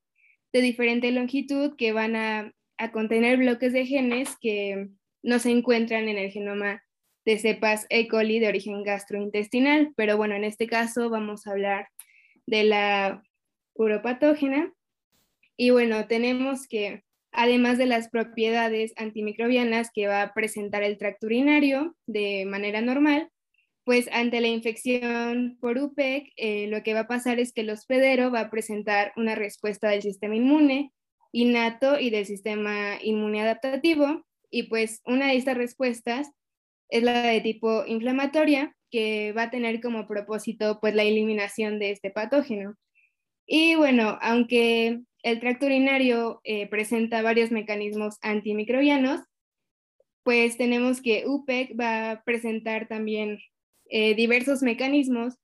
de 0.53 0.61
diferente 0.61 1.11
longitud 1.11 1.75
que 1.75 1.91
van 1.93 2.15
a, 2.15 2.51
a 2.77 2.91
contener 2.91 3.37
bloques 3.37 3.73
de 3.73 3.85
genes 3.85 4.37
que 4.39 4.89
no 5.23 5.39
se 5.39 5.49
encuentran 5.49 6.07
en 6.07 6.17
el 6.17 6.31
genoma 6.31 6.83
de 7.25 7.39
cepas 7.39 7.87
E. 7.89 8.07
coli 8.07 8.39
de 8.39 8.47
origen 8.47 8.83
gastrointestinal, 8.83 9.91
pero 9.97 10.15
bueno, 10.15 10.35
en 10.35 10.43
este 10.43 10.67
caso 10.67 11.09
vamos 11.09 11.47
a 11.47 11.51
hablar 11.51 11.87
de 12.45 12.63
la 12.63 13.23
uropatógena. 13.75 14.73
Y 15.57 15.69
bueno, 15.69 16.07
tenemos 16.07 16.67
que, 16.67 17.03
además 17.31 17.77
de 17.77 17.85
las 17.85 18.09
propiedades 18.09 18.93
antimicrobianas 18.97 19.89
que 19.93 20.07
va 20.07 20.21
a 20.21 20.33
presentar 20.33 20.83
el 20.83 20.97
tracto 20.97 21.27
urinario 21.27 21.95
de 22.07 22.45
manera 22.45 22.81
normal, 22.81 23.29
pues 23.85 24.09
ante 24.11 24.41
la 24.41 24.47
infección 24.47 25.57
por 25.61 25.77
UPEC, 25.77 26.33
eh, 26.37 26.67
lo 26.67 26.81
que 26.81 26.95
va 26.95 27.01
a 27.01 27.07
pasar 27.07 27.39
es 27.39 27.53
que 27.53 27.61
el 27.61 27.69
hospedero 27.69 28.31
va 28.31 28.39
a 28.41 28.49
presentar 28.49 29.13
una 29.15 29.35
respuesta 29.35 29.89
del 29.89 30.01
sistema 30.01 30.35
inmune 30.35 30.91
innato 31.31 31.99
y 31.99 32.09
del 32.09 32.25
sistema 32.25 32.97
inmune 33.03 33.41
adaptativo. 33.41 34.25
Y 34.49 34.63
pues 34.63 35.01
una 35.05 35.27
de 35.27 35.35
estas 35.35 35.55
respuestas 35.55 36.31
es 36.89 37.03
la 37.03 37.23
de 37.23 37.41
tipo 37.41 37.85
inflamatoria, 37.85 38.75
que 38.89 39.33
va 39.33 39.43
a 39.43 39.49
tener 39.51 39.81
como 39.81 40.07
propósito 40.07 40.79
pues 40.79 40.95
la 40.95 41.03
eliminación 41.03 41.77
de 41.77 41.91
este 41.91 42.09
patógeno. 42.09 42.75
Y 43.45 43.75
bueno, 43.75 44.17
aunque 44.21 45.01
el 45.23 45.39
tracto 45.39 45.65
urinario 45.67 46.41
eh, 46.43 46.67
presenta 46.67 47.21
varios 47.21 47.51
mecanismos 47.51 48.17
antimicrobianos, 48.21 49.21
pues 50.23 50.57
tenemos 50.57 51.01
que 51.01 51.23
UPEC 51.27 51.79
va 51.79 52.11
a 52.11 52.23
presentar 52.23 52.87
también 52.87 53.39
eh, 53.89 54.15
diversos 54.15 54.63
mecanismos 54.63 55.35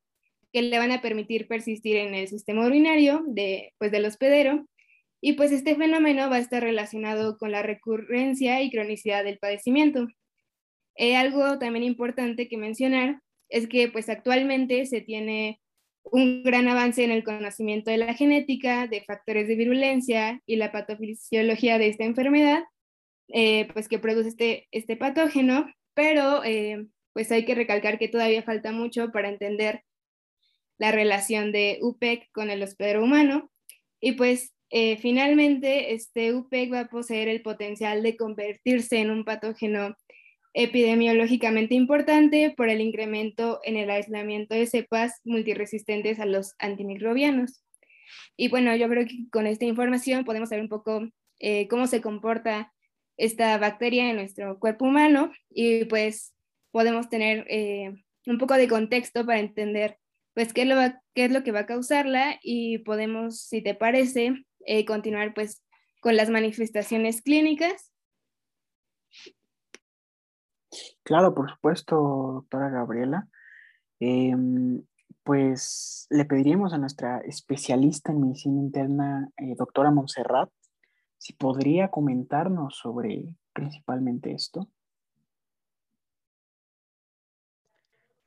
que 0.51 0.63
le 0.63 0.77
van 0.79 0.91
a 0.91 1.01
permitir 1.01 1.47
persistir 1.47 1.97
en 1.97 2.15
el 2.15 2.27
sistema 2.27 2.65
urinario 2.65 3.23
de, 3.27 3.73
pues, 3.77 3.91
del 3.91 4.05
hospedero. 4.05 4.67
Y 5.21 5.33
pues 5.33 5.51
este 5.51 5.75
fenómeno 5.75 6.29
va 6.29 6.37
a 6.37 6.39
estar 6.39 6.63
relacionado 6.63 7.37
con 7.37 7.51
la 7.51 7.61
recurrencia 7.61 8.61
y 8.63 8.71
cronicidad 8.71 9.23
del 9.23 9.37
padecimiento. 9.37 10.07
Eh, 10.95 11.15
algo 11.15 11.59
también 11.59 11.83
importante 11.83 12.47
que 12.47 12.57
mencionar 12.57 13.21
es 13.49 13.67
que 13.67 13.87
pues 13.87 14.09
actualmente 14.09 14.85
se 14.87 15.01
tiene 15.01 15.60
un 16.03 16.43
gran 16.43 16.67
avance 16.67 17.03
en 17.03 17.11
el 17.11 17.23
conocimiento 17.23 17.91
de 17.91 17.97
la 17.97 18.13
genética, 18.13 18.87
de 18.87 19.03
factores 19.03 19.47
de 19.47 19.55
virulencia 19.55 20.41
y 20.45 20.55
la 20.55 20.71
patofisiología 20.71 21.77
de 21.77 21.87
esta 21.87 22.03
enfermedad, 22.03 22.63
eh, 23.29 23.67
pues 23.73 23.87
que 23.87 23.99
produce 23.99 24.29
este, 24.29 24.67
este 24.71 24.97
patógeno, 24.97 25.71
pero 25.93 26.43
eh, 26.43 26.87
pues 27.13 27.31
hay 27.31 27.45
que 27.45 27.55
recalcar 27.55 27.99
que 27.99 28.07
todavía 28.07 28.43
falta 28.43 28.71
mucho 28.71 29.11
para 29.11 29.29
entender 29.29 29.83
la 30.77 30.91
relación 30.91 31.51
de 31.51 31.79
UPEC 31.81 32.29
con 32.31 32.49
el 32.49 32.63
hospedero 32.63 33.03
humano. 33.03 33.51
Y 33.99 34.13
pues 34.13 34.53
finalmente 34.99 35.93
este 35.93 36.33
UPEC 36.33 36.71
va 36.73 36.79
a 36.81 36.87
poseer 36.87 37.27
el 37.27 37.41
potencial 37.41 38.01
de 38.01 38.15
convertirse 38.15 38.99
en 38.99 39.11
un 39.11 39.25
patógeno 39.25 39.95
epidemiológicamente 40.53 41.75
importante 41.75 42.53
por 42.55 42.69
el 42.69 42.81
incremento 42.81 43.59
en 43.63 43.77
el 43.77 43.89
aislamiento 43.89 44.53
de 44.53 44.67
cepas 44.67 45.21
multiresistentes 45.23 46.19
a 46.19 46.25
los 46.25 46.55
antimicrobianos. 46.59 47.63
Y 48.35 48.49
bueno, 48.49 48.75
yo 48.75 48.89
creo 48.89 49.05
que 49.05 49.29
con 49.31 49.47
esta 49.47 49.65
información 49.65 50.25
podemos 50.25 50.49
saber 50.49 50.63
un 50.63 50.69
poco 50.69 51.07
eh, 51.39 51.67
cómo 51.67 51.87
se 51.87 52.01
comporta 52.01 52.73
esta 53.17 53.57
bacteria 53.57 54.09
en 54.09 54.17
nuestro 54.17 54.59
cuerpo 54.59 54.85
humano 54.85 55.31
y 55.49 55.85
pues 55.85 56.33
podemos 56.71 57.09
tener 57.09 57.45
eh, 57.49 57.93
un 58.25 58.37
poco 58.37 58.55
de 58.55 58.67
contexto 58.67 59.25
para 59.25 59.39
entender 59.39 59.97
pues 60.33 60.53
qué 60.53 60.61
es, 60.61 60.67
lo, 60.67 60.75
qué 61.13 61.25
es 61.25 61.31
lo 61.31 61.43
que 61.43 61.51
va 61.51 61.61
a 61.61 61.65
causarla 61.65 62.39
y 62.41 62.79
podemos, 62.79 63.41
si 63.41 63.61
te 63.61 63.75
parece, 63.75 64.45
eh, 64.65 64.85
continuar 64.85 65.33
pues 65.33 65.63
con 65.99 66.15
las 66.15 66.29
manifestaciones 66.29 67.21
clínicas 67.21 67.90
Claro, 71.03 71.33
por 71.33 71.49
supuesto, 71.49 71.95
doctora 71.95 72.69
Gabriela. 72.69 73.27
Em, 73.99 74.83
pues 75.23 76.07
le 76.09 76.25
pediríamos 76.25 76.73
a 76.73 76.77
nuestra 76.77 77.19
especialista 77.19 78.11
en 78.11 78.21
medicina 78.21 78.59
interna, 78.59 79.29
eh, 79.37 79.55
doctora 79.57 79.91
Montserrat, 79.91 80.49
si 81.17 81.33
podría 81.33 81.89
comentarnos 81.89 82.77
sobre 82.77 83.35
principalmente 83.53 84.33
esto. 84.33 84.67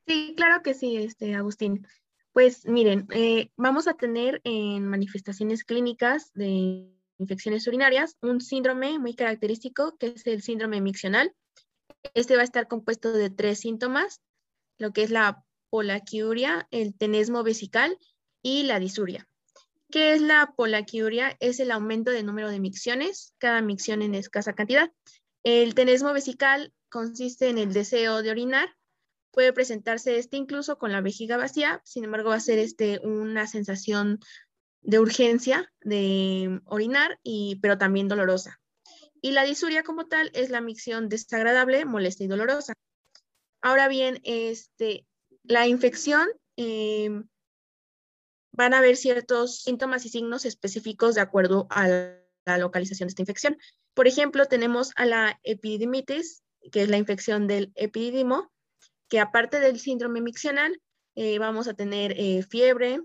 Sí, 0.07 0.33
claro 0.37 0.61
que 0.61 0.73
sí, 0.73 0.97
este, 0.97 1.35
Agustín. 1.35 1.85
Pues 2.31 2.65
miren, 2.67 3.07
eh, 3.11 3.49
vamos 3.57 3.87
a 3.87 3.95
tener 3.95 4.39
en 4.43 4.87
manifestaciones 4.87 5.63
clínicas 5.63 6.31
de 6.33 6.91
infecciones 7.17 7.67
urinarias 7.67 8.17
un 8.21 8.41
síndrome 8.41 8.99
muy 8.99 9.15
característico 9.15 9.97
que 9.97 10.07
es 10.07 10.27
el 10.27 10.41
síndrome 10.41 10.81
miccional 10.81 11.33
este 12.13 12.35
va 12.35 12.41
a 12.41 12.45
estar 12.45 12.67
compuesto 12.67 13.11
de 13.13 13.29
tres 13.29 13.59
síntomas, 13.59 14.21
lo 14.77 14.91
que 14.91 15.03
es 15.03 15.11
la 15.11 15.43
polaquiuria, 15.69 16.67
el 16.71 16.95
tenesmo 16.95 17.43
vesical 17.43 17.97
y 18.41 18.63
la 18.63 18.79
disuria, 18.79 19.27
¿Qué 19.91 20.13
es 20.13 20.21
la 20.21 20.53
polaquiuria? 20.55 21.37
Es 21.39 21.59
el 21.59 21.71
aumento 21.71 22.11
del 22.11 22.25
número 22.25 22.49
de 22.49 22.59
micciones, 22.59 23.33
cada 23.37 23.61
micción 23.61 24.01
en 24.01 24.15
escasa 24.15 24.53
cantidad. 24.53 24.91
El 25.43 25.75
tenesmo 25.75 26.11
vesical 26.11 26.73
consiste 26.89 27.49
en 27.49 27.57
el 27.57 27.71
deseo 27.71 28.21
de 28.21 28.31
orinar. 28.31 28.75
Puede 29.31 29.53
presentarse 29.53 30.17
este 30.17 30.37
incluso 30.37 30.77
con 30.77 30.91
la 30.91 31.01
vejiga 31.01 31.37
vacía, 31.37 31.81
sin 31.85 32.03
embargo 32.03 32.29
va 32.29 32.35
a 32.35 32.41
ser 32.41 32.57
este 32.57 32.99
una 33.03 33.47
sensación 33.47 34.19
de 34.81 34.99
urgencia 34.99 35.71
de 35.81 36.61
orinar, 36.65 37.19
y, 37.23 37.59
pero 37.61 37.77
también 37.77 38.07
dolorosa. 38.07 38.59
Y 39.25 39.31
la 39.31 39.43
disuria 39.43 39.81
como 39.81 40.05
tal 40.05 40.29
es 40.35 40.51
la 40.51 40.61
micción 40.61 41.09
desagradable, 41.09 41.83
molesta 41.83 42.23
y 42.23 42.27
dolorosa. 42.27 42.75
Ahora 43.59 43.87
bien, 43.87 44.21
este, 44.23 45.07
la 45.41 45.65
infección, 45.65 46.27
eh, 46.57 47.09
van 48.51 48.75
a 48.75 48.77
haber 48.77 48.95
ciertos 48.95 49.63
síntomas 49.63 50.05
y 50.05 50.09
signos 50.09 50.45
específicos 50.45 51.15
de 51.15 51.21
acuerdo 51.21 51.65
a 51.71 51.87
la 51.87 52.57
localización 52.59 53.07
de 53.07 53.13
esta 53.13 53.23
infección. 53.23 53.57
Por 53.95 54.07
ejemplo, 54.07 54.45
tenemos 54.45 54.91
a 54.95 55.07
la 55.07 55.39
epididimitis, 55.41 56.43
que 56.71 56.83
es 56.83 56.89
la 56.89 56.97
infección 56.97 57.47
del 57.47 57.71
epididimo, 57.73 58.51
que 59.09 59.19
aparte 59.19 59.59
del 59.59 59.79
síndrome 59.79 60.21
miccional, 60.21 60.79
eh, 61.15 61.39
vamos 61.39 61.67
a 61.67 61.73
tener 61.73 62.13
eh, 62.15 62.43
fiebre, 62.43 63.01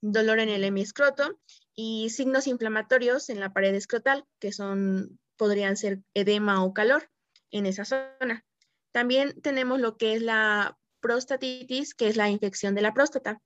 dolor 0.00 0.38
en 0.38 0.50
el 0.50 0.62
hemiescroto 0.62 1.40
y 1.74 2.10
signos 2.10 2.46
inflamatorios 2.46 3.30
en 3.30 3.40
la 3.40 3.52
pared 3.52 3.74
escrotal, 3.74 4.24
que 4.38 4.52
son, 4.52 5.18
podrían 5.36 5.76
ser 5.76 6.00
edema 6.14 6.64
o 6.64 6.74
calor 6.74 7.10
en 7.50 7.66
esa 7.66 7.84
zona. 7.84 8.44
También 8.92 9.40
tenemos 9.40 9.80
lo 9.80 9.96
que 9.96 10.14
es 10.14 10.22
la 10.22 10.78
prostatitis, 11.00 11.94
que 11.94 12.08
es 12.08 12.16
la 12.16 12.30
infección 12.30 12.74
de 12.74 12.82
la 12.82 12.94
próstata. 12.94 13.40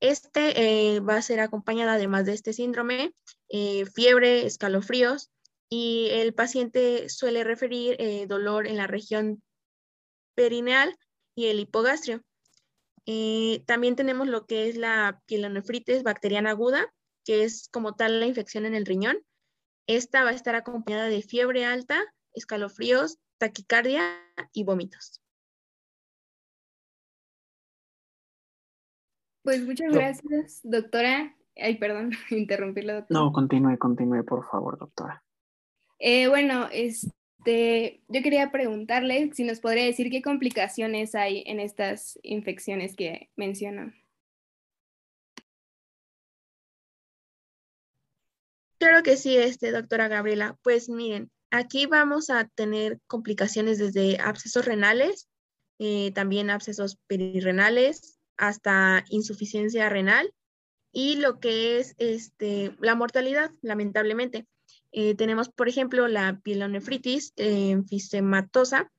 Este 0.00 0.94
eh, 0.94 1.00
va 1.00 1.16
a 1.16 1.22
ser 1.22 1.40
acompañado, 1.40 1.90
además 1.90 2.26
de 2.26 2.32
este 2.32 2.52
síndrome, 2.52 3.14
eh, 3.48 3.86
fiebre, 3.86 4.46
escalofríos, 4.46 5.30
y 5.68 6.08
el 6.12 6.34
paciente 6.34 7.08
suele 7.08 7.42
referir 7.44 7.96
eh, 7.98 8.26
dolor 8.26 8.66
en 8.66 8.76
la 8.76 8.86
región 8.86 9.42
perineal 10.34 10.96
y 11.34 11.46
el 11.46 11.60
hipogastrio. 11.60 12.22
también 13.66 13.96
tenemos 13.96 14.28
lo 14.28 14.46
que 14.46 14.68
es 14.68 14.76
la 14.76 15.20
pielonefritis 15.26 16.02
bacteriana 16.02 16.50
aguda, 16.50 16.92
que 17.24 17.44
es 17.44 17.68
como 17.70 17.94
tal 17.94 18.20
la 18.20 18.26
infección 18.26 18.66
en 18.66 18.74
el 18.74 18.86
riñón. 18.86 19.18
Esta 19.86 20.24
va 20.24 20.30
a 20.30 20.34
estar 20.34 20.54
acompañada 20.54 21.08
de 21.08 21.22
fiebre 21.22 21.64
alta, 21.64 22.00
escalofríos, 22.32 23.18
taquicardia 23.38 24.02
y 24.52 24.64
vómitos. 24.64 25.20
Pues 29.42 29.62
muchas 29.66 29.92
gracias, 29.92 30.60
doctora. 30.62 31.36
Ay, 31.56 31.76
perdón, 31.76 32.12
interrumpirla, 32.30 32.94
doctora. 32.94 33.20
No, 33.20 33.32
continúe, 33.32 33.78
continúe, 33.78 34.24
por 34.24 34.48
favor, 34.48 34.78
doctora. 34.78 35.22
Eh, 35.98 36.28
bueno, 36.28 36.68
este, 36.72 38.02
yo 38.08 38.22
quería 38.22 38.50
preguntarle 38.50 39.30
si 39.34 39.44
nos 39.44 39.60
podría 39.60 39.84
decir 39.84 40.10
qué 40.10 40.22
complicaciones 40.22 41.14
hay 41.14 41.44
en 41.46 41.60
estas 41.60 42.18
infecciones 42.22 42.96
que 42.96 43.30
mencionan. 43.36 43.94
Claro 48.84 49.02
que 49.02 49.16
sí, 49.16 49.34
este, 49.38 49.72
doctora 49.72 50.08
Gabriela. 50.08 50.58
Pues 50.62 50.90
miren, 50.90 51.30
aquí 51.50 51.86
vamos 51.86 52.28
a 52.28 52.44
tener 52.48 53.00
complicaciones 53.06 53.78
desde 53.78 54.20
abscesos 54.20 54.66
renales, 54.66 55.26
eh, 55.78 56.12
también 56.12 56.50
abscesos 56.50 56.98
perirrenales, 57.06 58.18
hasta 58.36 59.02
insuficiencia 59.08 59.88
renal 59.88 60.34
y 60.92 61.16
lo 61.16 61.40
que 61.40 61.78
es 61.78 61.94
este, 61.96 62.76
la 62.78 62.94
mortalidad, 62.94 63.50
lamentablemente. 63.62 64.46
Eh, 64.92 65.14
tenemos, 65.14 65.48
por 65.48 65.70
ejemplo, 65.70 66.06
la 66.06 66.40
pielonefritis 66.42 67.32
eh, 67.36 67.70
enfisемatosa, 67.70 68.92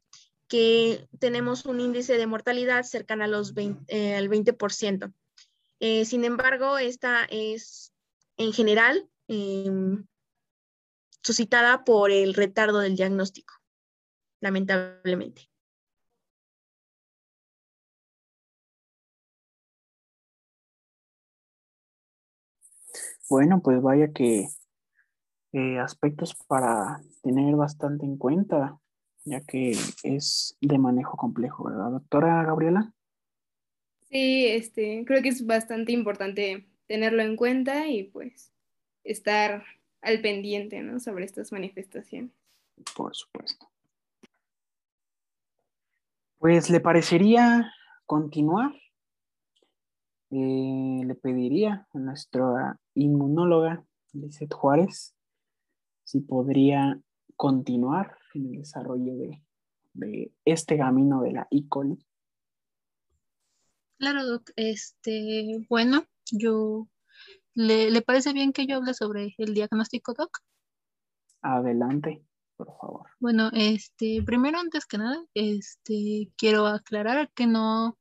que 0.48 1.08
tenemos 1.20 1.68
un 1.68 1.80
índice 1.80 2.18
de 2.18 2.26
mortalidad 2.26 2.82
cercano 2.86 3.24
a 3.24 3.28
los 3.28 3.54
20, 3.54 3.84
eh, 3.96 4.16
al 4.16 4.30
20%. 4.30 5.14
sin 5.80 6.26
embargo, 6.26 6.80
esta 6.80 7.26
es 7.26 7.94
en 8.38 8.52
general 8.52 9.08
em, 9.28 10.06
suscitada 11.22 11.84
por 11.84 12.12
el 12.12 12.34
retardo 12.34 12.80
del 12.80 12.96
diagnóstico, 12.96 13.54
lamentablemente. 14.42 15.50
Bueno, 23.30 23.62
pues 23.62 23.82
vaya 23.82 24.12
que 24.14 24.48
eh, 25.54 25.80
aspectos 25.80 26.36
para 26.48 27.02
tener 27.24 27.56
bastante 27.56 28.06
en 28.06 28.18
cuenta, 28.18 28.78
ya 29.24 29.42
que 29.42 29.72
es 30.04 30.58
de 30.62 30.78
manejo 30.78 31.18
complejo, 31.18 31.64
¿verdad, 31.64 31.92
doctora 31.92 32.44
Gabriela? 32.44 32.94
Sí, 34.10 34.46
este, 34.48 35.04
creo 35.06 35.22
que 35.24 35.30
es 35.30 35.46
bastante 35.46 35.92
importante 35.92 36.70
tenerlo 36.88 37.24
en 37.24 37.36
cuenta 37.36 37.88
y 37.88 38.04
pues 38.04 38.55
estar 39.06 39.64
al 40.02 40.22
pendiente, 40.22 40.82
¿no? 40.82 41.00
Sobre 41.00 41.24
estas 41.26 41.52
manifestaciones. 41.52 42.32
Por 42.96 43.16
supuesto. 43.16 43.68
Pues 46.40 46.70
le 46.70 46.80
parecería 46.82 47.72
continuar 48.06 48.74
eh, 50.32 51.02
le 51.06 51.16
pediría 51.16 51.88
a 51.94 51.98
nuestra 51.98 52.80
inmunóloga, 52.96 53.86
Lizeth 54.12 54.54
Juárez, 54.54 55.16
si 56.04 56.20
podría 56.20 57.00
continuar 57.36 58.18
en 58.34 58.48
el 58.48 58.58
desarrollo 58.58 59.16
de, 59.16 60.32
este 60.44 60.78
camino 60.78 61.22
de 61.22 61.32
la 61.32 61.48
E. 61.52 61.68
coli. 61.70 61.98
Claro, 63.98 64.26
Doc. 64.26 64.52
Este, 64.58 65.66
bueno, 65.70 66.04
yo 66.32 66.88
¿le, 67.56 67.90
¿le, 67.90 68.02
parece 68.02 68.34
bien 68.34 68.54
que 68.54 68.68
yo 68.68 68.78
hable 68.78 68.94
sobre 68.94 69.34
el 69.38 69.54
diagnóstico, 69.54 70.14
Doc? 70.14 70.40
Adelante, 71.42 72.24
por 72.58 72.68
favor. 72.80 73.08
Bueno, 73.20 73.50
este, 73.54 74.22
primero 74.24 74.60
antes 74.60 74.86
que 74.86 74.98
nada, 74.98 75.24
este, 75.34 76.32
quiero 76.38 76.68
aclarar 76.68 77.32
que 77.34 77.48
no 77.48 77.98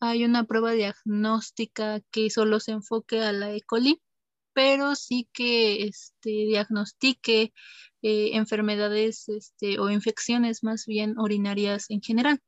hay 0.00 0.24
una 0.24 0.44
prueba 0.44 0.72
diagnóstica 0.72 2.00
que 2.10 2.28
solo 2.30 2.60
se 2.60 2.72
enfoque 2.72 3.22
a 3.22 3.32
la 3.32 3.52
E. 3.52 3.60
coli, 3.62 4.02
pero 4.52 4.94
sí 4.96 5.28
que 5.32 5.84
este, 5.84 6.30
diagnostique 6.30 7.52
eh, 8.02 8.30
enfermedades 8.36 9.28
este, 9.28 9.78
o 9.78 9.90
infecciones 9.90 10.64
más 10.64 10.86
bien 10.86 11.18
urinarias 11.18 11.86
en 11.88 12.02
general. 12.02 12.40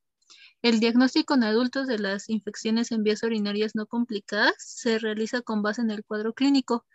El 0.65 0.81
diagnóstico 0.81 1.35
en 1.35 1.45
adultos 1.45 1.87
de 1.87 1.99
las 1.99 2.31
infecciones 2.31 2.91
en 2.91 3.03
vías 3.03 3.23
urinarias 3.23 3.75
no 3.75 3.85
complicadas 3.87 4.55
se 4.57 4.99
realiza 4.99 5.43
con 5.43 5.61
base 5.61 5.83
en 5.83 5.91
el 5.91 6.07
cuadro 6.07 6.33
clínico. 6.33 6.87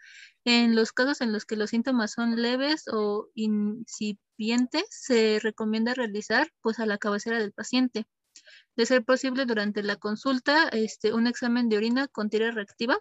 En 0.43 0.75
los 0.75 0.91
casos 0.91 1.21
en 1.21 1.31
los 1.31 1.45
que 1.45 1.55
los 1.55 1.69
síntomas 1.69 2.13
son 2.13 2.41
leves 2.41 2.85
o 2.91 3.27
incipientes, 3.35 4.85
se 4.89 5.37
recomienda 5.39 5.93
realizar 5.93 6.51
pues 6.61 6.79
a 6.79 6.87
la 6.87 6.97
cabecera 6.97 7.37
del 7.37 7.53
paciente 7.53 8.07
de 8.75 8.87
ser 8.87 9.05
posible 9.05 9.45
durante 9.45 9.83
la 9.83 9.97
consulta, 9.97 10.69
este, 10.69 11.13
un 11.13 11.27
examen 11.27 11.69
de 11.69 11.77
orina 11.77 12.07
con 12.07 12.31
tira 12.31 12.49
reactiva 12.49 12.97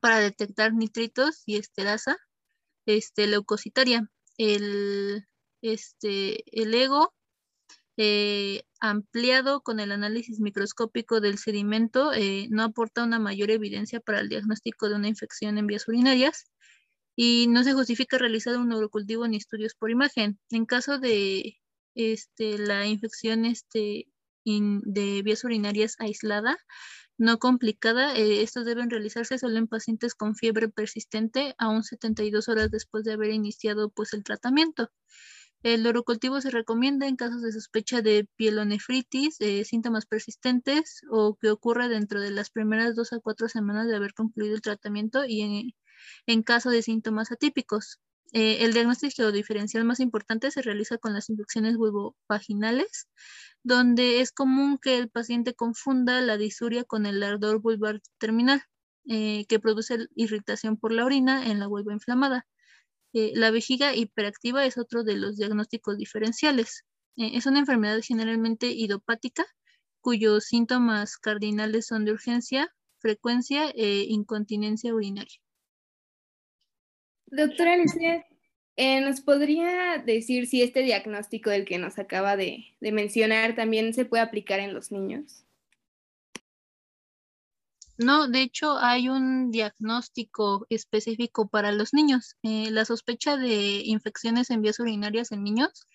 para 0.00 0.18
detectar 0.18 0.74
nitritos 0.74 1.44
y 1.46 1.58
esterasa 1.58 2.16
este, 2.86 3.28
leucocitaria. 3.28 4.10
El, 4.36 5.28
este, 5.62 6.42
el 6.60 6.74
ego 6.74 7.14
eh, 7.96 8.62
ampliado 8.80 9.62
con 9.62 9.80
el 9.80 9.92
análisis 9.92 10.40
microscópico 10.40 11.20
del 11.20 11.38
sedimento 11.38 12.12
eh, 12.12 12.46
no 12.50 12.62
aporta 12.64 13.04
una 13.04 13.18
mayor 13.18 13.50
evidencia 13.50 14.00
para 14.00 14.20
el 14.20 14.28
diagnóstico 14.28 14.88
de 14.88 14.96
una 14.96 15.08
infección 15.08 15.58
en 15.58 15.66
vías 15.66 15.88
urinarias 15.88 16.46
y 17.16 17.46
no 17.48 17.64
se 17.64 17.72
justifica 17.72 18.18
realizar 18.18 18.56
un 18.58 18.68
neurocultivo 18.68 19.26
ni 19.26 19.38
estudios 19.38 19.74
por 19.74 19.90
imagen. 19.90 20.38
En 20.50 20.66
caso 20.66 20.98
de 20.98 21.58
este, 21.94 22.58
la 22.58 22.86
infección 22.86 23.46
este, 23.46 24.06
de 24.44 25.22
vías 25.22 25.42
urinarias 25.44 25.96
aislada, 25.98 26.58
no 27.18 27.38
complicada. 27.38 28.14
Eh, 28.16 28.42
estos 28.42 28.64
deben 28.64 28.90
realizarse 28.90 29.38
solo 29.38 29.56
en 29.58 29.68
pacientes 29.68 30.14
con 30.14 30.36
fiebre 30.36 30.68
persistente, 30.68 31.54
aún 31.58 31.82
72 31.82 32.48
horas 32.48 32.70
después 32.70 33.04
de 33.04 33.14
haber 33.14 33.30
iniciado 33.30 33.90
pues, 33.90 34.12
el 34.12 34.22
tratamiento. 34.22 34.90
El 35.66 35.84
orocultivo 35.84 36.40
se 36.40 36.50
recomienda 36.50 37.08
en 37.08 37.16
casos 37.16 37.42
de 37.42 37.50
sospecha 37.50 38.00
de 38.00 38.28
pielonefritis, 38.36 39.40
eh, 39.40 39.64
síntomas 39.64 40.06
persistentes 40.06 41.00
o 41.10 41.34
que 41.34 41.50
ocurra 41.50 41.88
dentro 41.88 42.20
de 42.20 42.30
las 42.30 42.50
primeras 42.50 42.94
dos 42.94 43.12
a 43.12 43.18
cuatro 43.18 43.48
semanas 43.48 43.88
de 43.88 43.96
haber 43.96 44.14
concluido 44.14 44.54
el 44.54 44.60
tratamiento 44.62 45.24
y 45.26 45.74
en, 46.26 46.42
caso 46.44 46.70
de 46.70 46.82
síntomas 46.82 47.32
atípicos. 47.32 47.98
Eh, 48.32 48.58
el 48.64 48.74
diagnóstico 48.74 49.32
diferencial 49.32 49.84
más 49.84 49.98
importante 49.98 50.52
se 50.52 50.62
realiza 50.62 50.98
con 50.98 51.14
las 51.14 51.30
infecciones 51.30 51.76
vulvovaginales, 51.76 53.08
donde 53.64 54.20
es 54.20 54.30
común 54.30 54.78
que 54.80 54.98
el 54.98 55.10
paciente 55.10 55.54
confunda 55.54 56.20
la 56.20 56.36
disuria 56.36 56.84
con 56.84 57.06
el 57.06 57.20
ardor 57.24 57.60
vulvar 57.60 58.00
terminal. 58.18 58.62
eh, 59.08 59.46
que 59.48 59.60
produce 59.60 60.08
irritación 60.16 60.76
por 60.76 60.92
la 60.92 61.04
orina 61.04 61.46
en 61.50 61.60
la 61.60 61.66
vulva 61.68 61.92
inflamada. 61.92 62.46
Eh, 63.12 63.32
la 63.34 63.50
vejiga 63.50 63.94
hiperactiva 63.94 64.64
es 64.66 64.78
otro 64.78 65.04
de 65.04 65.16
los 65.16 65.36
diagnósticos 65.36 65.96
diferenciales. 65.96 66.84
es 67.16 67.46
una 67.46 67.60
enfermedad 67.60 68.00
generalmente 68.02 68.66
idopática 68.66 69.46
cuyos 70.02 70.44
síntomas 70.44 71.16
cardinales 71.16 71.86
son 71.86 72.04
de 72.04 72.12
urgencia, 72.12 72.72
frecuencia 72.98 73.70
e 73.70 74.04
incontinencia 74.08 74.94
urinaria. 74.94 75.40
Doctora 77.26 77.72
Alicia, 77.72 78.24
eh, 78.76 79.00
¿nos 79.00 79.20
podría 79.20 79.98
decir 80.04 80.46
si 80.46 80.62
este 80.62 80.82
diagnóstico 80.82 81.50
del 81.50 81.64
que 81.64 81.78
nos 81.78 81.98
acaba 81.98 82.36
de, 82.36 82.76
mencionar 82.80 83.56
también 83.56 83.94
se 83.94 84.04
puede 84.04 84.22
aplicar 84.22 84.60
en 84.60 84.74
los 84.74 84.92
niños? 84.92 85.45
No, 87.98 88.28
de 88.28 88.42
hecho 88.42 88.76
hay 88.78 89.08
un 89.08 89.50
diagnóstico 89.50 90.66
específico 90.68 91.48
para 91.48 91.72
los 91.72 91.94
niños. 91.94 92.36
Eh, 92.42 92.70
la 92.70 92.84
sospecha 92.84 93.36
de 93.38 93.82
infecciones 93.84 94.50
en 94.50 94.60
vías 94.62 94.78
urinarias 94.80 95.32
en 95.32 95.42
niños 95.44 95.86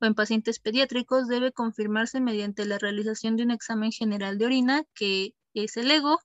o 0.00 0.06
en 0.06 0.14
pacientes 0.14 0.58
pediátricos 0.60 1.28
debe 1.28 1.52
confirmarse 1.52 2.20
mediante 2.20 2.66
la 2.66 2.78
realización 2.78 3.36
de 3.36 3.44
un 3.44 3.52
examen 3.52 3.92
general 3.92 4.38
de 4.38 4.46
orina 4.46 4.84
que 4.94 5.34
es 5.54 5.76
el 5.76 5.90
ego, 5.92 6.18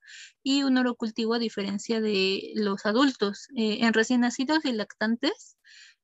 y 0.43 0.63
un 0.63 0.77
orocultivo 0.77 1.35
a 1.35 1.39
diferencia 1.39 2.01
de 2.01 2.51
los 2.55 2.85
adultos. 2.87 3.47
Eh, 3.55 3.79
en 3.85 3.93
recién 3.93 4.21
nacidos 4.21 4.65
y 4.65 4.71
lactantes 4.73 5.57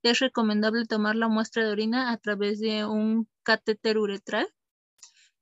es 0.03 0.19
recomendable 0.19 0.85
tomar 0.85 1.15
la 1.15 1.27
muestra 1.29 1.65
de 1.65 1.71
orina 1.71 2.11
a 2.11 2.17
través 2.17 2.59
de 2.59 2.85
un 2.85 3.27
catéter 3.43 3.97
uretral. 3.97 4.47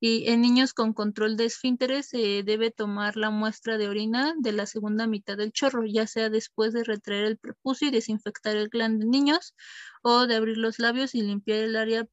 Y 0.05 0.29
en 0.29 0.41
niños 0.41 0.73
con 0.73 0.91
control 0.91 1.37
de 1.37 1.45
esfínteres 1.45 2.07
se 2.07 2.43
debe 2.43 2.71
tomar 2.71 3.15
la 3.15 3.29
muestra 3.29 3.77
de 3.77 3.87
orina 3.87 4.33
de 4.37 4.51
la 4.51 4.65
segunda 4.65 5.07
mitad 5.07 5.37
del 5.37 5.53
chorro, 5.53 5.85
ya 5.85 6.07
sea 6.07 6.29
después 6.29 6.73
de 6.73 6.83
retraer 6.83 7.23
el 7.23 7.37
prepucio 7.37 7.87
y 7.87 7.91
desinfectar 7.91 8.57
el 8.57 8.67
glande 8.67 9.05
en 9.05 9.11
niños 9.11 9.55
o 10.01 10.27
de 10.27 10.35
abrir 10.35 10.57
los 10.57 10.77
labios 10.77 11.15
y 11.15 11.21
limpiar 11.21 11.59
el 11.59 11.77
área 11.77 12.05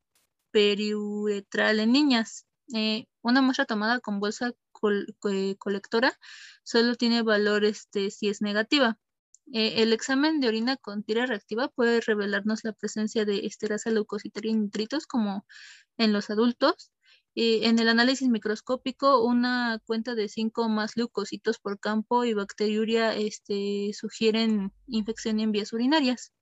periuretral 0.53 1.81
en 1.81 1.90
niñas. 1.90 2.46
Eh, 2.72 3.07
una 3.22 3.42
muestra 3.42 3.64
tomada 3.64 3.98
con 3.98 4.20
bolsa 4.20 4.53
colectora 5.59 6.16
solo 6.62 6.94
tiene 6.94 7.22
valor 7.22 7.64
este, 7.64 8.12
si 8.12 8.29
es 8.29 8.40
negativa. 8.40 8.98
Eh, 9.53 9.83
el 9.83 9.92
examen 9.92 10.38
de 10.38 10.46
orina 10.46 10.76
con 10.76 11.03
tira 11.03 11.26
reactiva 11.26 11.66
puede 11.66 12.00
revelarnos 12.00 12.62
la 12.62 12.72
presencia 12.72 13.24
de 13.24 13.46
esterasa 13.46 13.90
leucocitaria 13.90 14.53
y 14.53 14.55
nitritos 14.55 15.09
como 15.09 15.44
en 15.98 16.12
los 16.12 16.31
adultos. 16.31 16.92
En 17.34 17.78
el 17.78 17.88
análisis 17.88 18.28
microscópico, 18.28 19.24
una 19.24 19.80
cuenta 19.86 20.14
de 20.14 20.28
5 20.28 20.68
más 20.68 20.96
leucocitos 20.96 21.58
por 21.58 21.78
campo 21.78 22.24
y 22.24 22.34
bacteriuria 22.34 23.14
este, 23.14 23.92
sugieren 23.94 24.72
infección 24.86 25.40
en 25.40 25.52
vías 25.52 25.72
urinarias. 25.72 26.32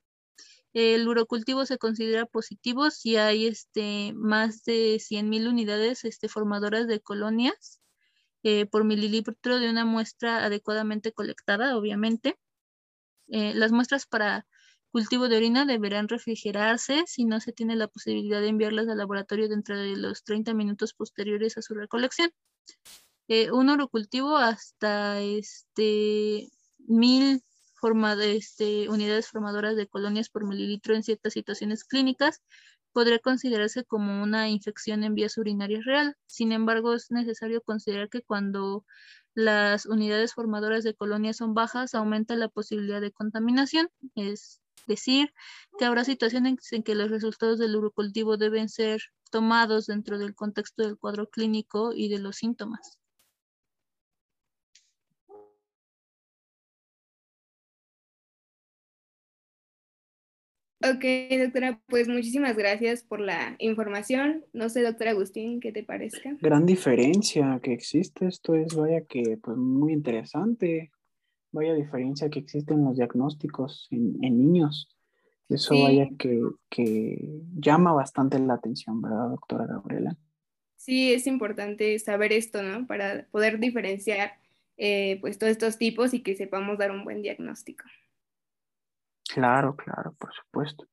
El 0.73 1.09
urocultivo 1.09 1.67
se 1.67 1.79
considera 1.79 2.27
positivo 2.27 2.91
si 2.91 3.17
hay 3.17 3.47
este, 3.47 4.13
más 4.15 4.65
de 4.65 4.99
100.000 5.01 5.49
unidades 5.49 6.05
este, 6.05 6.29
formadoras 6.29 6.87
de 6.87 7.01
colonias 7.01 7.81
eh, 8.43 8.67
por 8.67 8.85
mililitro 8.85 9.59
de 9.59 9.71
una 9.71 9.85
muestra 9.85 10.45
adecuadamente 10.45 11.13
colectada, 11.13 11.77
obviamente. 11.77 12.39
Eh, 13.29 13.55
las 13.55 13.73
muestras 13.73 14.07
para 14.07 14.47
cultivo 14.91 15.29
de 15.29 15.37
orina 15.37 15.65
deberán 15.65 16.09
refrigerarse 16.09 17.05
si 17.07 17.25
no 17.25 17.41
se 17.41 17.53
tiene 17.53 17.77
la 17.77 17.89
posibilidad 17.89 18.41
de 18.41 18.49
enviarlas 18.49 18.89
al 18.89 18.99
laboratorio 18.99 19.49
dentro 19.49 19.79
de 19.79 19.97
los 19.97 20.25
30 20.25 20.55
minutos 20.55 20.95
posteriores 20.95 21.59
a 21.59 21.63
su 21.63 21.75
recolección. 21.75 22.31
Eh, 23.29 23.51
un 23.51 23.69
orocultivo 23.69 24.37
hasta 24.37 25.21
este, 25.21 26.49
mil 26.79 27.43
este, 28.23 28.89
unidades 28.89 29.29
formadoras 29.29 29.77
de 29.77 29.87
colonias 29.87 30.29
por 30.29 30.47
mililitro 30.47 30.95
en 30.95 31.03
ciertas 31.03 31.35
situaciones 31.35 31.85
clínicas 31.85 32.43
podría 32.93 33.19
considerarse 33.21 33.85
como 33.85 34.23
una 34.23 34.49
infección 34.49 35.05
en 35.05 35.15
vías 35.15 35.39
urinarias 35.39 35.85
real. 35.85 36.17
Sin 36.27 36.53
embargo, 36.53 36.95
es 36.95 37.11
necesario 37.11 37.63
considerar 37.63 38.09
que 38.09 38.23
cuando 38.23 38.85
las 39.35 39.87
unidades 39.87 40.35
formadoras 40.35 40.83
de 40.83 40.95
colonias 40.95 41.37
son 41.37 41.55
bajas, 41.55 41.95
aumenta 41.95 42.35
la 42.35 42.49
posibilidad 42.49 43.01
de 43.01 43.13
contaminación. 43.13 43.89
Es 44.17 44.61
decir, 44.87 45.33
que 45.79 45.85
habrá 45.85 46.05
situaciones 46.05 46.73
en 46.73 46.83
que 46.83 46.95
los 46.95 47.11
resultados 47.11 47.59
del 47.59 47.77
urocultivo 47.77 48.37
deben 48.37 48.69
ser 48.69 49.01
tomados 49.31 49.87
dentro 49.87 50.19
del 50.19 50.35
contexto 50.35 50.83
del 50.83 50.99
cuadro 50.99 51.29
clínico 51.29 51.93
y 51.95 52.09
de 52.09 52.19
los 52.19 52.37
síntomas. 52.37 52.99
Ok, 60.81 61.05
doctora, 61.41 61.81
pues 61.89 62.07
muchísimas 62.07 62.57
gracias 62.57 63.03
por 63.03 63.21
la 63.21 63.57
información. 63.59 64.45
No 64.53 64.69
sé, 64.69 64.83
doctor 64.83 65.09
Agustín, 65.09 65.59
¿qué 65.59 65.73
te 65.73 65.83
parezca? 65.83 66.37
Gran 66.41 66.67
diferencia 66.67 67.59
que 67.61 67.73
existe, 67.73 68.29
esto 68.29 68.55
es, 68.55 68.77
vaya 68.77 69.01
que, 69.01 69.39
pues 69.43 69.57
muy 69.57 69.93
interesante. 69.93 70.93
Vaya 71.53 71.75
diferencia 71.75 72.29
que 72.29 72.41
existe 72.41 72.75
en 72.75 72.85
los 72.85 72.97
diagnósticos 72.97 73.89
en, 73.91 74.21
niños. 74.21 74.89
Eso 75.49 75.75
vaya 75.83 76.09
que, 76.19 76.43
que 76.69 77.41
llama 77.59 77.93
bastante 77.93 78.39
la 78.39 78.55
atención, 78.55 79.01
¿verdad, 79.01 79.31
doctora 79.31 79.67
Gabriela? 79.67 80.17
Sí, 80.77 81.13
es 81.13 81.27
importante 81.27 81.99
saber 81.99 82.33
esto, 82.33 82.63
¿no? 82.63 82.87
Para 82.87 83.27
poder 83.31 83.59
diferenciar 83.59 84.33
eh, 84.77 85.19
pues 85.21 85.39
todos 85.39 85.51
estos 85.51 85.77
tipos 85.77 86.15
y 86.15 86.23
que 86.23 86.37
sepamos 86.37 86.79
dar 86.79 86.93
un 86.93 87.03
buen 87.03 87.21
diagnóstico. 87.21 87.85
Claro, 89.29 89.75
claro, 89.75 90.15
por 90.19 90.33
supuesto. 90.33 90.87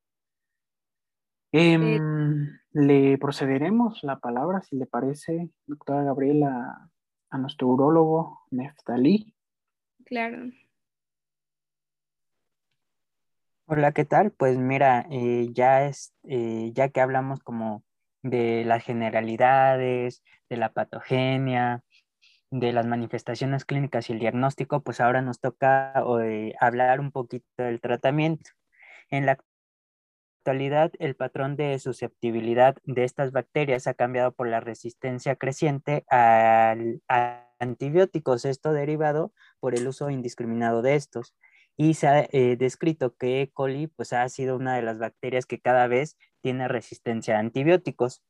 Em, 1.52 2.50
le 2.72 3.18
procederemos 3.20 4.04
la 4.04 4.20
palabra, 4.20 4.62
si 4.63 4.76
le 4.76 4.88
parece, 4.88 5.52
doctora 5.68 6.04
Gabriela, 6.04 6.89
a 7.30 7.38
nuestro 7.38 7.68
urólogo 7.68 8.41
Neftalí. 8.50 9.35
Claro. 10.06 10.52
Hola, 13.65 13.91
¿qué 13.94 14.06
tal? 14.06 14.32
Pues 14.32 14.58
mira, 14.58 15.08
eh, 15.10 15.48
ya, 15.52 15.88
es, 15.88 16.13
eh, 16.24 16.70
ya 16.74 16.89
que 16.89 17.02
hablamos 17.02 17.39
como 17.39 17.84
de 18.22 18.63
las 18.65 18.84
generalidades, 18.84 20.24
de 20.50 20.58
la 20.58 20.72
patogenia, 20.72 21.84
de 22.52 22.74
las 22.74 22.86
manifestaciones 22.86 23.65
clínicas 23.65 24.10
y 24.10 24.13
el 24.13 24.20
diagnóstico, 24.20 24.84
pues 24.84 25.02
ahora 25.02 25.24
nos 25.24 25.39
toca 25.39 25.94
eh, 26.24 26.54
hablar 26.60 27.00
un 27.00 27.12
poquito 27.12 27.48
del 27.58 27.82
tratamiento. 27.82 28.52
En 29.10 29.26
la 29.26 29.39
actualidad, 30.44 30.91
el 31.00 31.15
patrón 31.15 31.56
de 31.56 31.80
susceptibilidad 31.80 32.78
de 32.84 33.04
estas 33.04 33.32
bacterias 33.32 33.88
ha 33.88 33.96
cambiado 33.96 34.32
por 34.32 34.48
la 34.48 34.60
resistencia 34.60 35.36
creciente 35.36 36.06
a 36.12 36.76
antibióticos, 37.60 38.46
esto 38.46 38.74
derivado 38.74 39.34
por 39.60 39.76
el 39.76 39.88
uso 39.88 40.10
indiscriminado 40.10 40.82
de 40.82 40.96
estos. 40.96 41.36
Y 41.78 41.96
se 41.96 42.08
ha 42.08 42.28
eh, 42.32 42.56
descrito 42.58 43.15
que 43.15 43.41
E. 43.41 43.52
coli 43.52 43.88
pues, 43.88 44.13
ha 44.13 44.28
sido 44.30 44.56
una 44.56 44.76
de 44.76 44.82
las 44.82 44.98
bacterias 44.98 45.46
que 45.46 45.60
cada 45.60 45.88
vez 45.88 46.18
tiene 46.41 46.68
resistencia 46.68 47.36
a 47.36 47.39
antibióticos. 47.39 48.24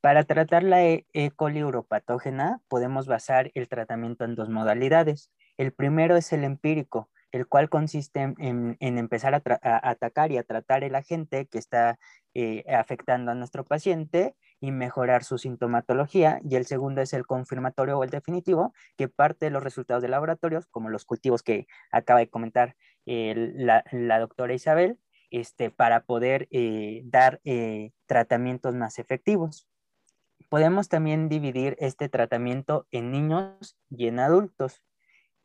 Para 0.00 0.24
tratar 0.24 0.62
la 0.62 0.84
E. 0.84 1.06
coli 1.36 1.64
uropatógena 1.64 2.60
podemos 2.68 3.06
basar 3.06 3.50
el 3.54 3.68
tratamiento 3.68 4.24
en 4.24 4.34
dos 4.34 4.48
modalidades. 4.48 5.30
El 5.56 5.72
primero 5.72 6.16
es 6.16 6.32
el 6.32 6.44
empírico, 6.44 7.10
el 7.30 7.46
cual 7.46 7.70
consiste 7.70 8.34
en, 8.38 8.76
empezar 8.80 9.34
a, 9.34 9.90
atacar 9.90 10.32
y 10.32 10.38
a 10.38 10.42
tratar 10.42 10.84
el 10.84 10.94
agente 10.94 11.46
que 11.46 11.58
está 11.58 11.98
eh, 12.34 12.64
afectando 12.68 13.30
a 13.30 13.34
nuestro 13.34 13.64
paciente 13.64 14.34
y 14.62 14.70
mejorar 14.72 15.24
su 15.24 15.36
sintomatología. 15.36 16.40
Y 16.48 16.56
el 16.56 16.64
segundo 16.64 17.02
es 17.02 17.12
el 17.12 17.26
confirmatorio 17.26 17.98
o 17.98 18.04
el 18.04 18.08
definitivo, 18.08 18.72
que 18.96 19.08
parte 19.08 19.44
de 19.46 19.50
los 19.50 19.62
resultados 19.62 20.02
de 20.02 20.08
laboratorios, 20.08 20.66
como 20.68 20.88
los 20.88 21.04
cultivos 21.04 21.42
que 21.42 21.66
acaba 21.90 22.20
de 22.20 22.30
comentar 22.30 22.76
eh, 23.04 23.52
la, 23.54 24.18
doctora 24.18 24.54
Isabel, 24.54 24.98
este, 25.30 25.70
para 25.70 26.04
poder 26.04 26.48
eh, 26.50 27.02
dar 27.04 27.42
tratamientos 28.06 28.74
más 28.74 28.98
efectivos. 28.98 29.68
Podemos 30.48 30.88
también 30.88 31.28
dividir 31.28 31.76
este 31.78 32.08
tratamiento 32.08 32.86
en 32.90 33.10
niños 33.10 33.76
y 33.90 34.06
en 34.06 34.18
adultos. 34.18 34.82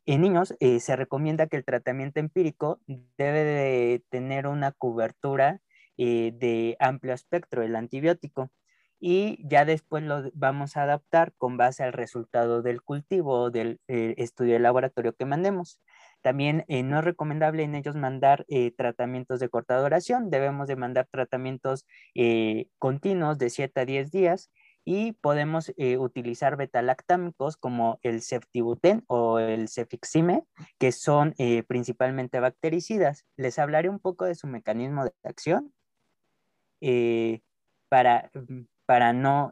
En 0.06 0.22
niños 0.22 0.56
eh, 0.60 0.80
se 0.80 0.96
recomienda 0.96 1.48
que 1.48 1.58
el 1.58 1.66
tratamiento 1.66 2.20
empírico 2.20 2.80
debe 3.18 3.44
de 3.44 4.04
tener 4.10 4.48
una 4.48 4.72
cobertura 4.72 5.62
eh, 5.98 6.32
de 6.36 6.78
amplio 6.80 7.14
espectro, 7.14 7.64
el 7.64 7.76
antibiótico, 7.76 8.52
y 9.00 9.40
ya 9.48 9.66
después 9.66 10.04
lo 10.04 10.32
vamos 10.34 10.78
a 10.78 10.84
adaptar 10.84 11.34
con 11.38 11.58
base 11.58 11.84
al 11.84 11.94
resultado 11.94 12.62
del 12.62 12.82
cultivo 12.82 13.34
o 13.34 13.52
del 13.52 13.80
eh, 13.88 14.16
estudio 14.18 14.54
de 14.54 14.60
laboratorio 14.60 15.14
que 15.14 15.26
mandemos. 15.26 15.82
También 16.22 16.66
no 16.68 17.00
es 17.00 17.06
recomendable 17.06 17.64
en 17.64 17.76
ellos 17.76 17.96
mandar 17.96 18.46
tratamientos 18.76 19.40
de 19.40 19.50
corta 19.50 19.80
duración, 19.80 20.30
debemos 20.32 20.68
de 20.68 20.76
mandar 20.76 21.08
tratamientos 21.10 21.86
continuos 22.80 23.38
de 23.38 23.50
7 23.52 23.80
a 23.80 23.86
10 23.86 24.12
días 24.12 24.50
y 24.90 25.12
podemos 25.12 25.74
eh, 25.76 25.98
utilizar 25.98 26.56
betalactámicos 26.56 27.58
como 27.58 28.00
el 28.04 28.22
ceftibuten 28.22 29.04
o 29.08 29.38
el 29.38 29.68
cefixime, 29.68 30.46
que 30.80 30.94
son 30.94 31.36
eh, 31.40 31.64
principalmente 31.64 32.40
bactericidas. 32.40 33.26
Les 33.36 33.60
hablaré 33.60 33.90
un 33.90 34.00
poco 34.00 34.24
de 34.24 34.36
su 34.36 34.48
mecanismo 34.48 35.04
de 35.04 35.12
acción 35.26 35.74
eh, 36.80 37.42
para, 37.90 38.32
para 38.88 39.14
no, 39.14 39.52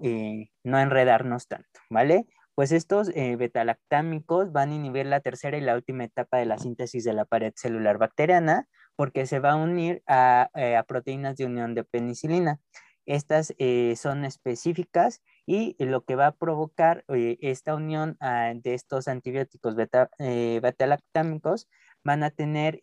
no 0.64 0.80
enredarnos 0.80 1.48
tanto, 1.48 1.80
¿vale? 1.92 2.26
Pues 2.56 2.72
estos 2.72 3.12
betalactámicos 3.14 4.52
van 4.52 4.72
a 4.72 4.76
inhibir 4.76 5.06
la 5.06 5.20
tercera 5.20 5.58
y 5.58 5.62
la 5.62 5.76
última 5.76 6.06
etapa 6.06 6.38
de 6.38 6.46
la 6.46 6.58
síntesis 6.58 7.04
de 7.04 7.14
la 7.14 7.26
pared 7.26 7.54
celular 7.56 8.00
bacteriana 8.00 8.68
porque 8.96 9.28
se 9.28 9.40
va 9.40 9.52
a 9.52 9.56
unir 9.58 10.02
a, 10.08 10.50
a 10.78 10.84
proteínas 10.84 11.36
de 11.36 11.46
unión 11.46 11.76
de 11.76 11.84
penicilina. 11.84 12.60
Estas 13.06 13.54
eh, 13.60 13.96
son 13.98 14.26
específicas 14.26 15.22
y 15.46 15.76
lo 15.84 16.04
que 16.06 16.16
va 16.16 16.28
a 16.28 16.36
provocar 16.36 17.04
eh, 17.10 17.38
esta 17.42 17.76
unión 17.76 18.18
ah, 18.20 18.52
de 18.56 18.74
estos 18.74 19.08
antibióticos 19.08 19.76
beta, 19.76 20.10
eh, 20.18 20.60
lactámicos 20.80 21.68
van 22.04 22.24
a 22.24 22.30
tener 22.30 22.82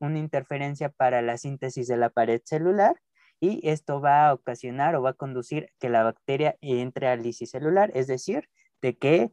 una 0.00 0.18
interferencia 0.18 0.88
para 0.88 1.22
la 1.22 1.38
síntesis 1.38 1.86
de 1.86 1.96
la 1.96 2.10
pared 2.10 2.40
celular 2.44 2.96
y 3.44 3.60
esto 3.62 4.00
va 4.00 4.28
a 4.28 4.34
ocasionar 4.34 4.94
o 4.96 5.02
va 5.02 5.10
a 5.10 5.14
conducir 5.14 5.70
que 5.78 5.88
la 5.88 6.02
bacteria 6.02 6.56
entre 6.60 7.08
al 7.08 7.22
lisis 7.22 7.50
celular, 7.50 7.90
es 7.94 8.06
decir, 8.06 8.48
de 8.82 8.96
que 8.96 9.30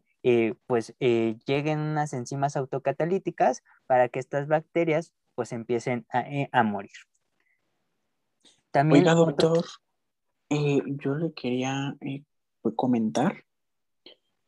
pues 0.67 0.95
lleguen 0.99 1.79
unas 1.79 2.13
enzimas 2.13 2.55
autocatalíticas 2.55 3.63
para 3.87 4.07
que 4.07 4.19
estas 4.19 4.47
bacterias 4.47 5.13
pues 5.35 5.51
empiecen 5.51 6.05
a, 6.51 6.63
morir. 6.63 6.91
También, 8.69 9.01
Oiga, 9.01 9.15
doctor, 9.15 9.65
eh, 10.49 10.81
yo 10.85 11.15
le 11.15 11.33
quería 11.33 11.95
eh, 12.01 12.23
pues, 12.61 12.75
comentar. 12.75 13.43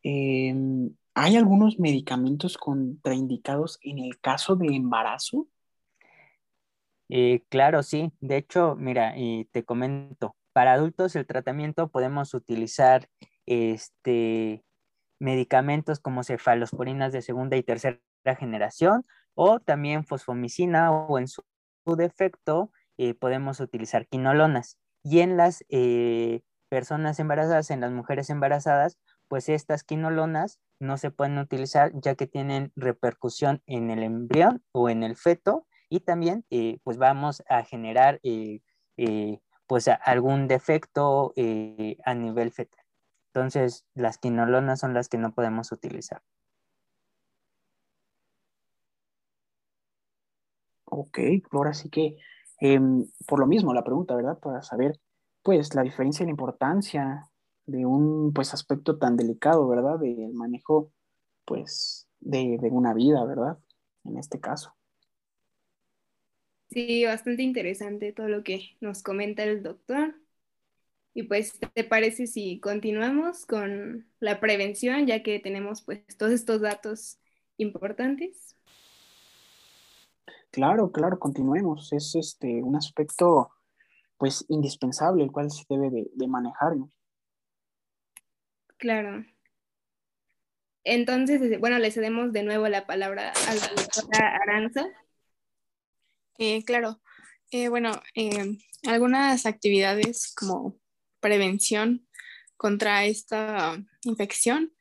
Em, 0.04 0.94
¿Hay 1.16 1.36
algunos 1.38 1.80
medicamentos 1.80 2.58
contraindicados 2.58 3.80
en 3.82 4.00
el 4.00 4.20
caso 4.20 4.56
de 4.56 4.76
embarazo? 4.76 5.48
Eh, 7.10 7.44
claro, 7.50 7.84
sí. 7.84 8.12
De 8.22 8.38
hecho, 8.38 8.76
mira, 8.76 9.14
y 9.18 9.46
te 9.52 9.64
comento, 9.64 10.36
para 10.54 10.74
adultos 10.74 11.16
el 11.16 11.26
tratamiento 11.28 11.90
podemos 11.90 12.34
utilizar 12.34 13.08
este, 13.46 14.64
medicamentos 15.20 16.00
como 16.00 16.24
cefalosporinas 16.24 17.14
de 17.14 17.22
segunda 17.22 17.58
y 17.58 17.64
tercera 17.64 18.00
generación 18.40 19.06
o 19.36 19.60
también 19.60 20.06
fosfomicina 20.06 20.92
o 20.92 21.20
en 21.20 21.28
su 21.28 21.44
defecto 21.98 22.72
podemos 23.20 23.60
utilizar 23.60 24.08
quinolonas. 24.08 24.78
Y 25.04 25.20
en 25.20 25.36
las 25.38 25.66
eh, 25.70 26.42
personas 26.70 27.20
embarazadas, 27.20 27.72
en 27.72 27.82
las 27.82 27.92
mujeres 27.92 28.30
embarazadas, 28.30 28.98
pues 29.28 29.50
estas 29.50 29.84
quinolonas 29.84 30.60
no 30.80 30.98
se 30.98 31.12
pueden 31.12 31.38
utilizar 31.38 31.92
ya 31.96 32.16
que 32.16 32.28
tienen 32.28 32.72
repercusión 32.76 33.62
en 33.66 33.90
el 33.90 34.04
embrión 34.04 34.64
o 34.72 34.90
en 34.90 35.04
el 35.04 35.16
feto 35.16 35.66
y 35.96 36.00
también 36.02 36.46
eh, 36.50 36.80
pues 36.84 36.98
vamos 36.98 37.44
a 37.50 37.64
generar 37.64 38.20
eh, 38.24 38.62
pues 39.68 39.88
algún 39.88 40.48
defecto 40.48 41.34
a 42.06 42.14
nivel 42.16 42.52
fetal. 42.52 42.84
Entonces 43.34 43.86
las 43.96 44.18
quinolonas 44.18 44.80
son 44.80 44.94
las 44.94 45.10
que 45.10 45.18
no 45.18 45.34
podemos 45.34 45.72
utilizar. 45.72 46.22
Ok, 50.86 51.20
ahora 51.52 51.74
sí 51.74 51.90
que 51.90 52.18
Em, 52.66 53.06
por 53.28 53.40
lo 53.40 53.46
mismo, 53.46 53.74
la 53.74 53.84
pregunta, 53.84 54.16
¿verdad? 54.16 54.40
Para 54.40 54.62
saber, 54.62 54.98
pues, 55.44 55.76
la 55.76 55.84
diferencia 55.84 56.24
y 56.24 56.28
la 56.28 56.32
importancia 56.32 57.30
de 57.66 57.86
un, 57.86 58.32
pues, 58.34 58.54
aspecto 58.54 58.98
tan 58.98 59.18
delicado, 59.18 59.68
¿verdad? 59.68 60.00
Del 60.00 60.34
manejo, 60.34 60.90
pues, 61.46 62.08
de 62.22 62.58
una 62.72 62.94
vida, 62.94 63.26
¿verdad? 63.26 63.58
En 64.06 64.18
este 64.18 64.40
caso. 64.40 64.74
Sí, 66.74 67.06
bastante 67.06 67.44
interesante 67.44 68.14
todo 68.14 68.28
lo 68.28 68.44
que 68.44 68.76
nos 68.82 69.04
comenta 69.04 69.44
el 69.44 69.62
doctor. 69.62 70.16
Y 71.14 71.24
pues, 71.24 71.60
¿te 71.74 71.84
parece 71.84 72.26
si 72.26 72.60
continuamos 72.60 73.46
con 73.46 74.08
la 74.20 74.40
prevención, 74.40 75.06
ya 75.06 75.22
que 75.22 75.40
tenemos 75.40 75.84
pues 75.84 76.02
todos 76.18 76.32
estos 76.32 76.62
datos 76.62 77.20
importantes? 77.58 78.56
Claro, 80.50 80.92
claro, 80.92 81.20
continuemos. 81.20 81.94
Es 81.94 82.16
este 82.16 82.64
un 82.64 82.76
aspecto 82.76 83.52
pues 84.18 84.46
indispensable 84.50 85.24
el 85.24 85.32
cual 85.32 85.52
se 85.52 85.66
debe 85.70 85.90
de, 85.92 86.28
manejar. 86.28 86.74
Claro. 88.78 89.26
Entonces, 90.84 91.60
bueno, 91.60 91.78
le 91.78 91.92
cedemos 91.92 92.34
de 92.34 92.44
nuevo 92.44 92.68
la 92.68 92.88
palabra 92.88 93.32
a 93.48 93.56
la 93.56 93.68
doctora 93.76 94.38
Aranza. 94.38 94.88
Eh, 96.38 96.64
claro. 96.64 97.02
Eh, 97.52 97.70
bueno, 97.70 97.92
eh, 98.16 98.58
algunas 98.88 99.46
actividades 99.46 100.34
como 100.36 100.80
prevención 101.20 102.08
contra 102.58 103.06
esta 103.06 103.78
infección 104.04 104.74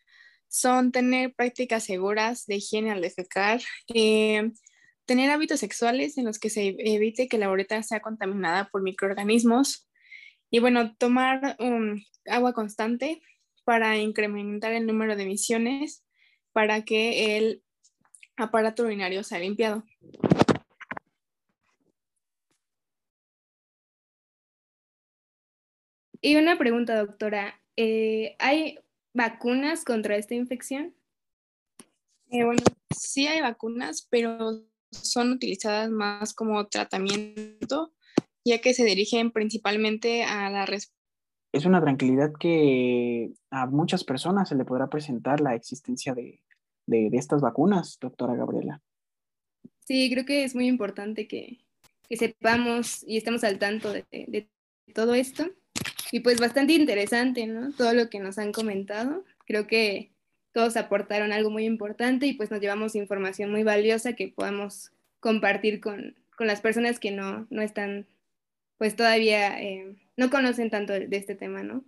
son 0.48 0.92
tener 0.92 1.34
prácticas 1.34 1.84
seguras 1.84 2.46
de 2.46 2.56
higiene 2.56 2.90
al 2.90 3.00
defecar, 3.00 3.60
tener 3.86 5.30
hábitos 5.30 5.60
sexuales 5.60 6.18
en 6.18 6.26
los 6.26 6.38
que 6.38 6.50
se 6.50 6.76
evite 6.78 7.28
que 7.28 7.38
la 7.38 7.50
uretra 7.50 7.82
sea 7.82 8.00
contaminada 8.00 8.68
por 8.70 8.82
microorganismos 8.82 9.88
y 10.50 10.58
bueno, 10.60 10.94
tomar 10.96 11.56
um, 11.58 11.98
agua 12.26 12.52
constante 12.52 13.22
para 13.64 13.96
incrementar 13.96 14.72
el 14.74 14.86
número 14.86 15.16
de 15.16 15.22
emisiones 15.22 16.04
para 16.52 16.84
que 16.84 17.38
el 17.38 17.62
aparato 18.36 18.82
urinario 18.82 19.24
sea 19.24 19.38
limpiado. 19.38 19.84
Y 26.24 26.36
una 26.36 26.56
pregunta, 26.56 26.96
doctora. 26.96 27.60
Eh, 27.76 28.36
¿Hay 28.38 28.78
vacunas 29.12 29.84
contra 29.84 30.16
esta 30.16 30.34
infección? 30.34 30.94
Eh, 32.30 32.44
bueno, 32.44 32.62
sí 32.96 33.26
hay 33.26 33.40
vacunas, 33.40 34.06
pero 34.08 34.62
son 34.92 35.32
utilizadas 35.32 35.90
más 35.90 36.32
como 36.32 36.64
tratamiento, 36.68 37.92
ya 38.44 38.60
que 38.60 38.72
se 38.72 38.84
dirigen 38.84 39.32
principalmente 39.32 40.22
a 40.22 40.48
la 40.48 40.64
respuesta. 40.64 40.96
Es 41.52 41.66
una 41.66 41.80
tranquilidad 41.80 42.32
que 42.38 43.32
a 43.50 43.66
muchas 43.66 44.04
personas 44.04 44.48
se 44.48 44.54
le 44.54 44.64
podrá 44.64 44.88
presentar 44.88 45.40
la 45.40 45.56
existencia 45.56 46.14
de, 46.14 46.40
estas 46.86 47.42
vacunas, 47.42 47.98
doctora 48.00 48.36
Gabriela. 48.36 48.80
Sí, 49.80 50.08
creo 50.10 50.24
que 50.24 50.44
es 50.44 50.54
muy 50.54 50.68
importante 50.68 51.26
que, 51.26 51.58
sepamos 52.10 53.02
y 53.06 53.16
estemos 53.16 53.42
al 53.42 53.58
tanto 53.58 53.92
de, 53.92 54.04
de, 54.10 54.48
todo 54.94 55.14
esto. 55.14 55.50
Y 56.12 56.20
pues 56.20 56.38
bastante 56.38 56.74
interesante, 56.74 57.46
¿no? 57.48 57.72
Todo 57.72 57.92
lo 57.94 58.08
que 58.08 58.20
nos 58.20 58.38
han 58.38 58.52
comentado. 58.52 59.24
Creo 59.44 59.66
que 59.66 60.12
todos 60.52 60.76
aportaron 60.76 61.32
algo 61.32 61.50
muy 61.50 61.64
importante 61.64 62.26
y 62.26 62.34
pues 62.34 62.50
nos 62.50 62.60
llevamos 62.60 62.94
información 62.94 63.50
muy 63.50 63.64
valiosa 63.64 64.12
que 64.12 64.28
podamos 64.28 64.92
compartir 65.18 65.80
con, 65.80 66.14
las 66.38 66.60
personas 66.60 66.98
que 66.98 67.12
no, 67.12 67.46
están, 67.50 68.06
pues 68.76 68.96
todavía 68.96 69.62
eh, 69.62 69.96
no 70.16 70.28
conocen 70.28 70.70
tanto 70.70 70.92
de 70.92 71.08
este 71.16 71.36
tema, 71.36 71.62
¿no? 71.62 71.84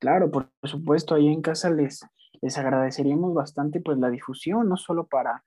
Claro, 0.00 0.30
por 0.30 0.50
supuesto, 0.64 1.14
ahí 1.14 1.28
en 1.28 1.40
casa 1.40 1.70
les, 1.70 2.04
les 2.40 2.58
agradeceríamos 2.58 3.34
bastante 3.34 3.80
pues 3.80 3.98
la 3.98 4.10
difusión, 4.10 4.68
no 4.68 4.76
solo 4.76 5.06
para 5.06 5.44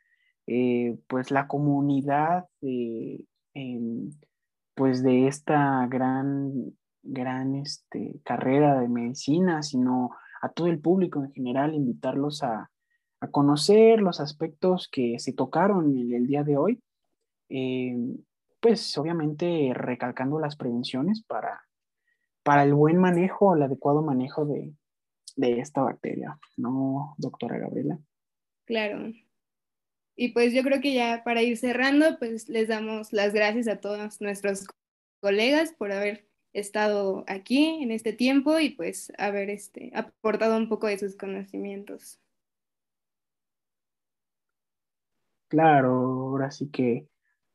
eh, 0.48 0.98
pues 1.08 1.32
la 1.32 1.48
comunidad 1.48 2.46
de, 2.62 3.26
em, 3.54 4.12
pues 4.76 5.04
de 5.04 5.28
esta 5.28 5.88
gran, 5.88 6.74
gran 7.04 7.56
este, 7.56 8.20
carrera 8.24 8.80
de 8.80 8.88
medicina, 8.88 9.62
sino 9.62 10.16
a 10.42 10.50
todo 10.50 10.68
el 10.68 10.80
público 10.80 11.24
en 11.24 11.32
general, 11.32 11.74
invitarlos 11.74 12.44
a, 12.44 12.70
conocer 13.32 14.02
los 14.02 14.20
aspectos 14.20 14.90
que 14.92 15.18
se 15.18 15.32
tocaron 15.32 15.98
en 15.98 16.14
el 16.14 16.28
día 16.28 16.44
de 16.44 16.58
hoy, 16.58 16.84
eh, 17.48 17.96
pues 18.60 18.98
obviamente 18.98 19.72
recalcando 19.74 20.42
las 20.42 20.58
prevenciones 20.58 21.24
para, 21.24 21.62
para 22.44 22.64
el 22.64 22.74
buen 22.74 22.98
manejo, 22.98 23.56
el 23.56 23.64
adecuado 23.64 24.02
manejo 24.02 24.46
de, 24.46 24.74
de 25.38 25.60
esta 25.60 25.82
bacteria, 25.82 26.38
¿no, 26.58 27.16
doctora 27.18 27.58
Gabriela? 27.60 27.98
Claro. 28.66 29.12
Y 30.16 30.34
pues 30.34 30.54
yo 30.54 30.62
creo 30.62 30.82
que 30.82 30.94
ya 30.94 31.24
para 31.24 31.42
ir 31.42 31.58
cerrando, 31.58 32.18
pues 32.20 32.50
les 32.50 32.68
damos 32.68 33.14
las 33.14 33.34
gracias 33.34 33.68
a 33.68 33.80
todos 33.80 34.22
nuestros 34.22 34.68
colegas 35.22 35.74
por 35.74 35.92
haber 35.92 36.28
estado 36.54 37.24
aquí 37.28 37.82
en 37.82 37.92
este 37.92 38.14
tiempo 38.14 38.60
y 38.60 38.70
pues 38.70 39.12
haber 39.18 39.50
este, 39.50 39.92
aportado 39.96 40.58
un 40.58 40.70
poco 40.70 40.88
de 40.88 40.98
sus 40.98 41.16
conocimientos. 41.16 42.20
Claro, 45.50 45.92
ahora 45.92 46.50
sí 46.50 46.70
que 46.72 47.08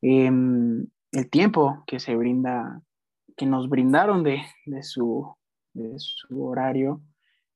em, 0.03 0.87
el 1.11 1.31
tiempo 1.31 1.83
que 1.87 1.99
se 1.99 2.15
brinda, 2.15 2.83
que 3.37 3.47
nos 3.47 3.69
brindaron 3.69 4.23
de, 4.23 4.41
su, 4.83 5.35
de 5.73 5.95
su 5.99 6.45
horario, 6.45 7.03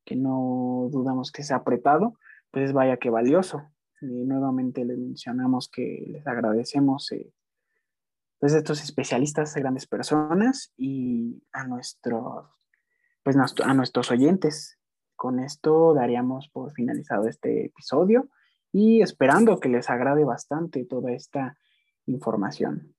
que 0.04 0.16
no 0.16 0.88
dudamos 0.90 1.30
que 1.30 1.44
sea 1.44 1.58
apretado, 1.58 2.18
pues 2.50 2.72
vaya 2.72 2.96
que 2.96 3.10
valioso. 3.10 3.62
nuevamente 4.00 4.84
les 4.84 4.98
mencionamos 4.98 5.68
que 5.68 6.04
les 6.08 6.26
agradecemos 6.26 7.12
eh, 7.12 7.32
pues 8.42 8.54
estos 8.54 8.82
especialistas, 8.82 9.54
grandes 9.54 9.86
personas 9.86 10.72
y 10.76 11.44
a 11.52 11.62
nuestros, 11.62 12.48
pues 13.22 13.36
a 13.36 13.72
nuestros 13.72 14.10
oyentes. 14.10 14.80
Con 15.14 15.38
esto 15.38 15.94
daríamos 15.94 16.48
por 16.48 16.72
finalizado 16.72 17.28
este 17.28 17.66
episodio 17.66 18.30
y 18.72 19.00
esperando 19.00 19.60
que 19.60 19.68
les 19.68 19.88
agrade 19.88 20.24
bastante 20.24 20.84
toda 20.84 21.12
esta 21.12 21.56
información. 22.06 22.96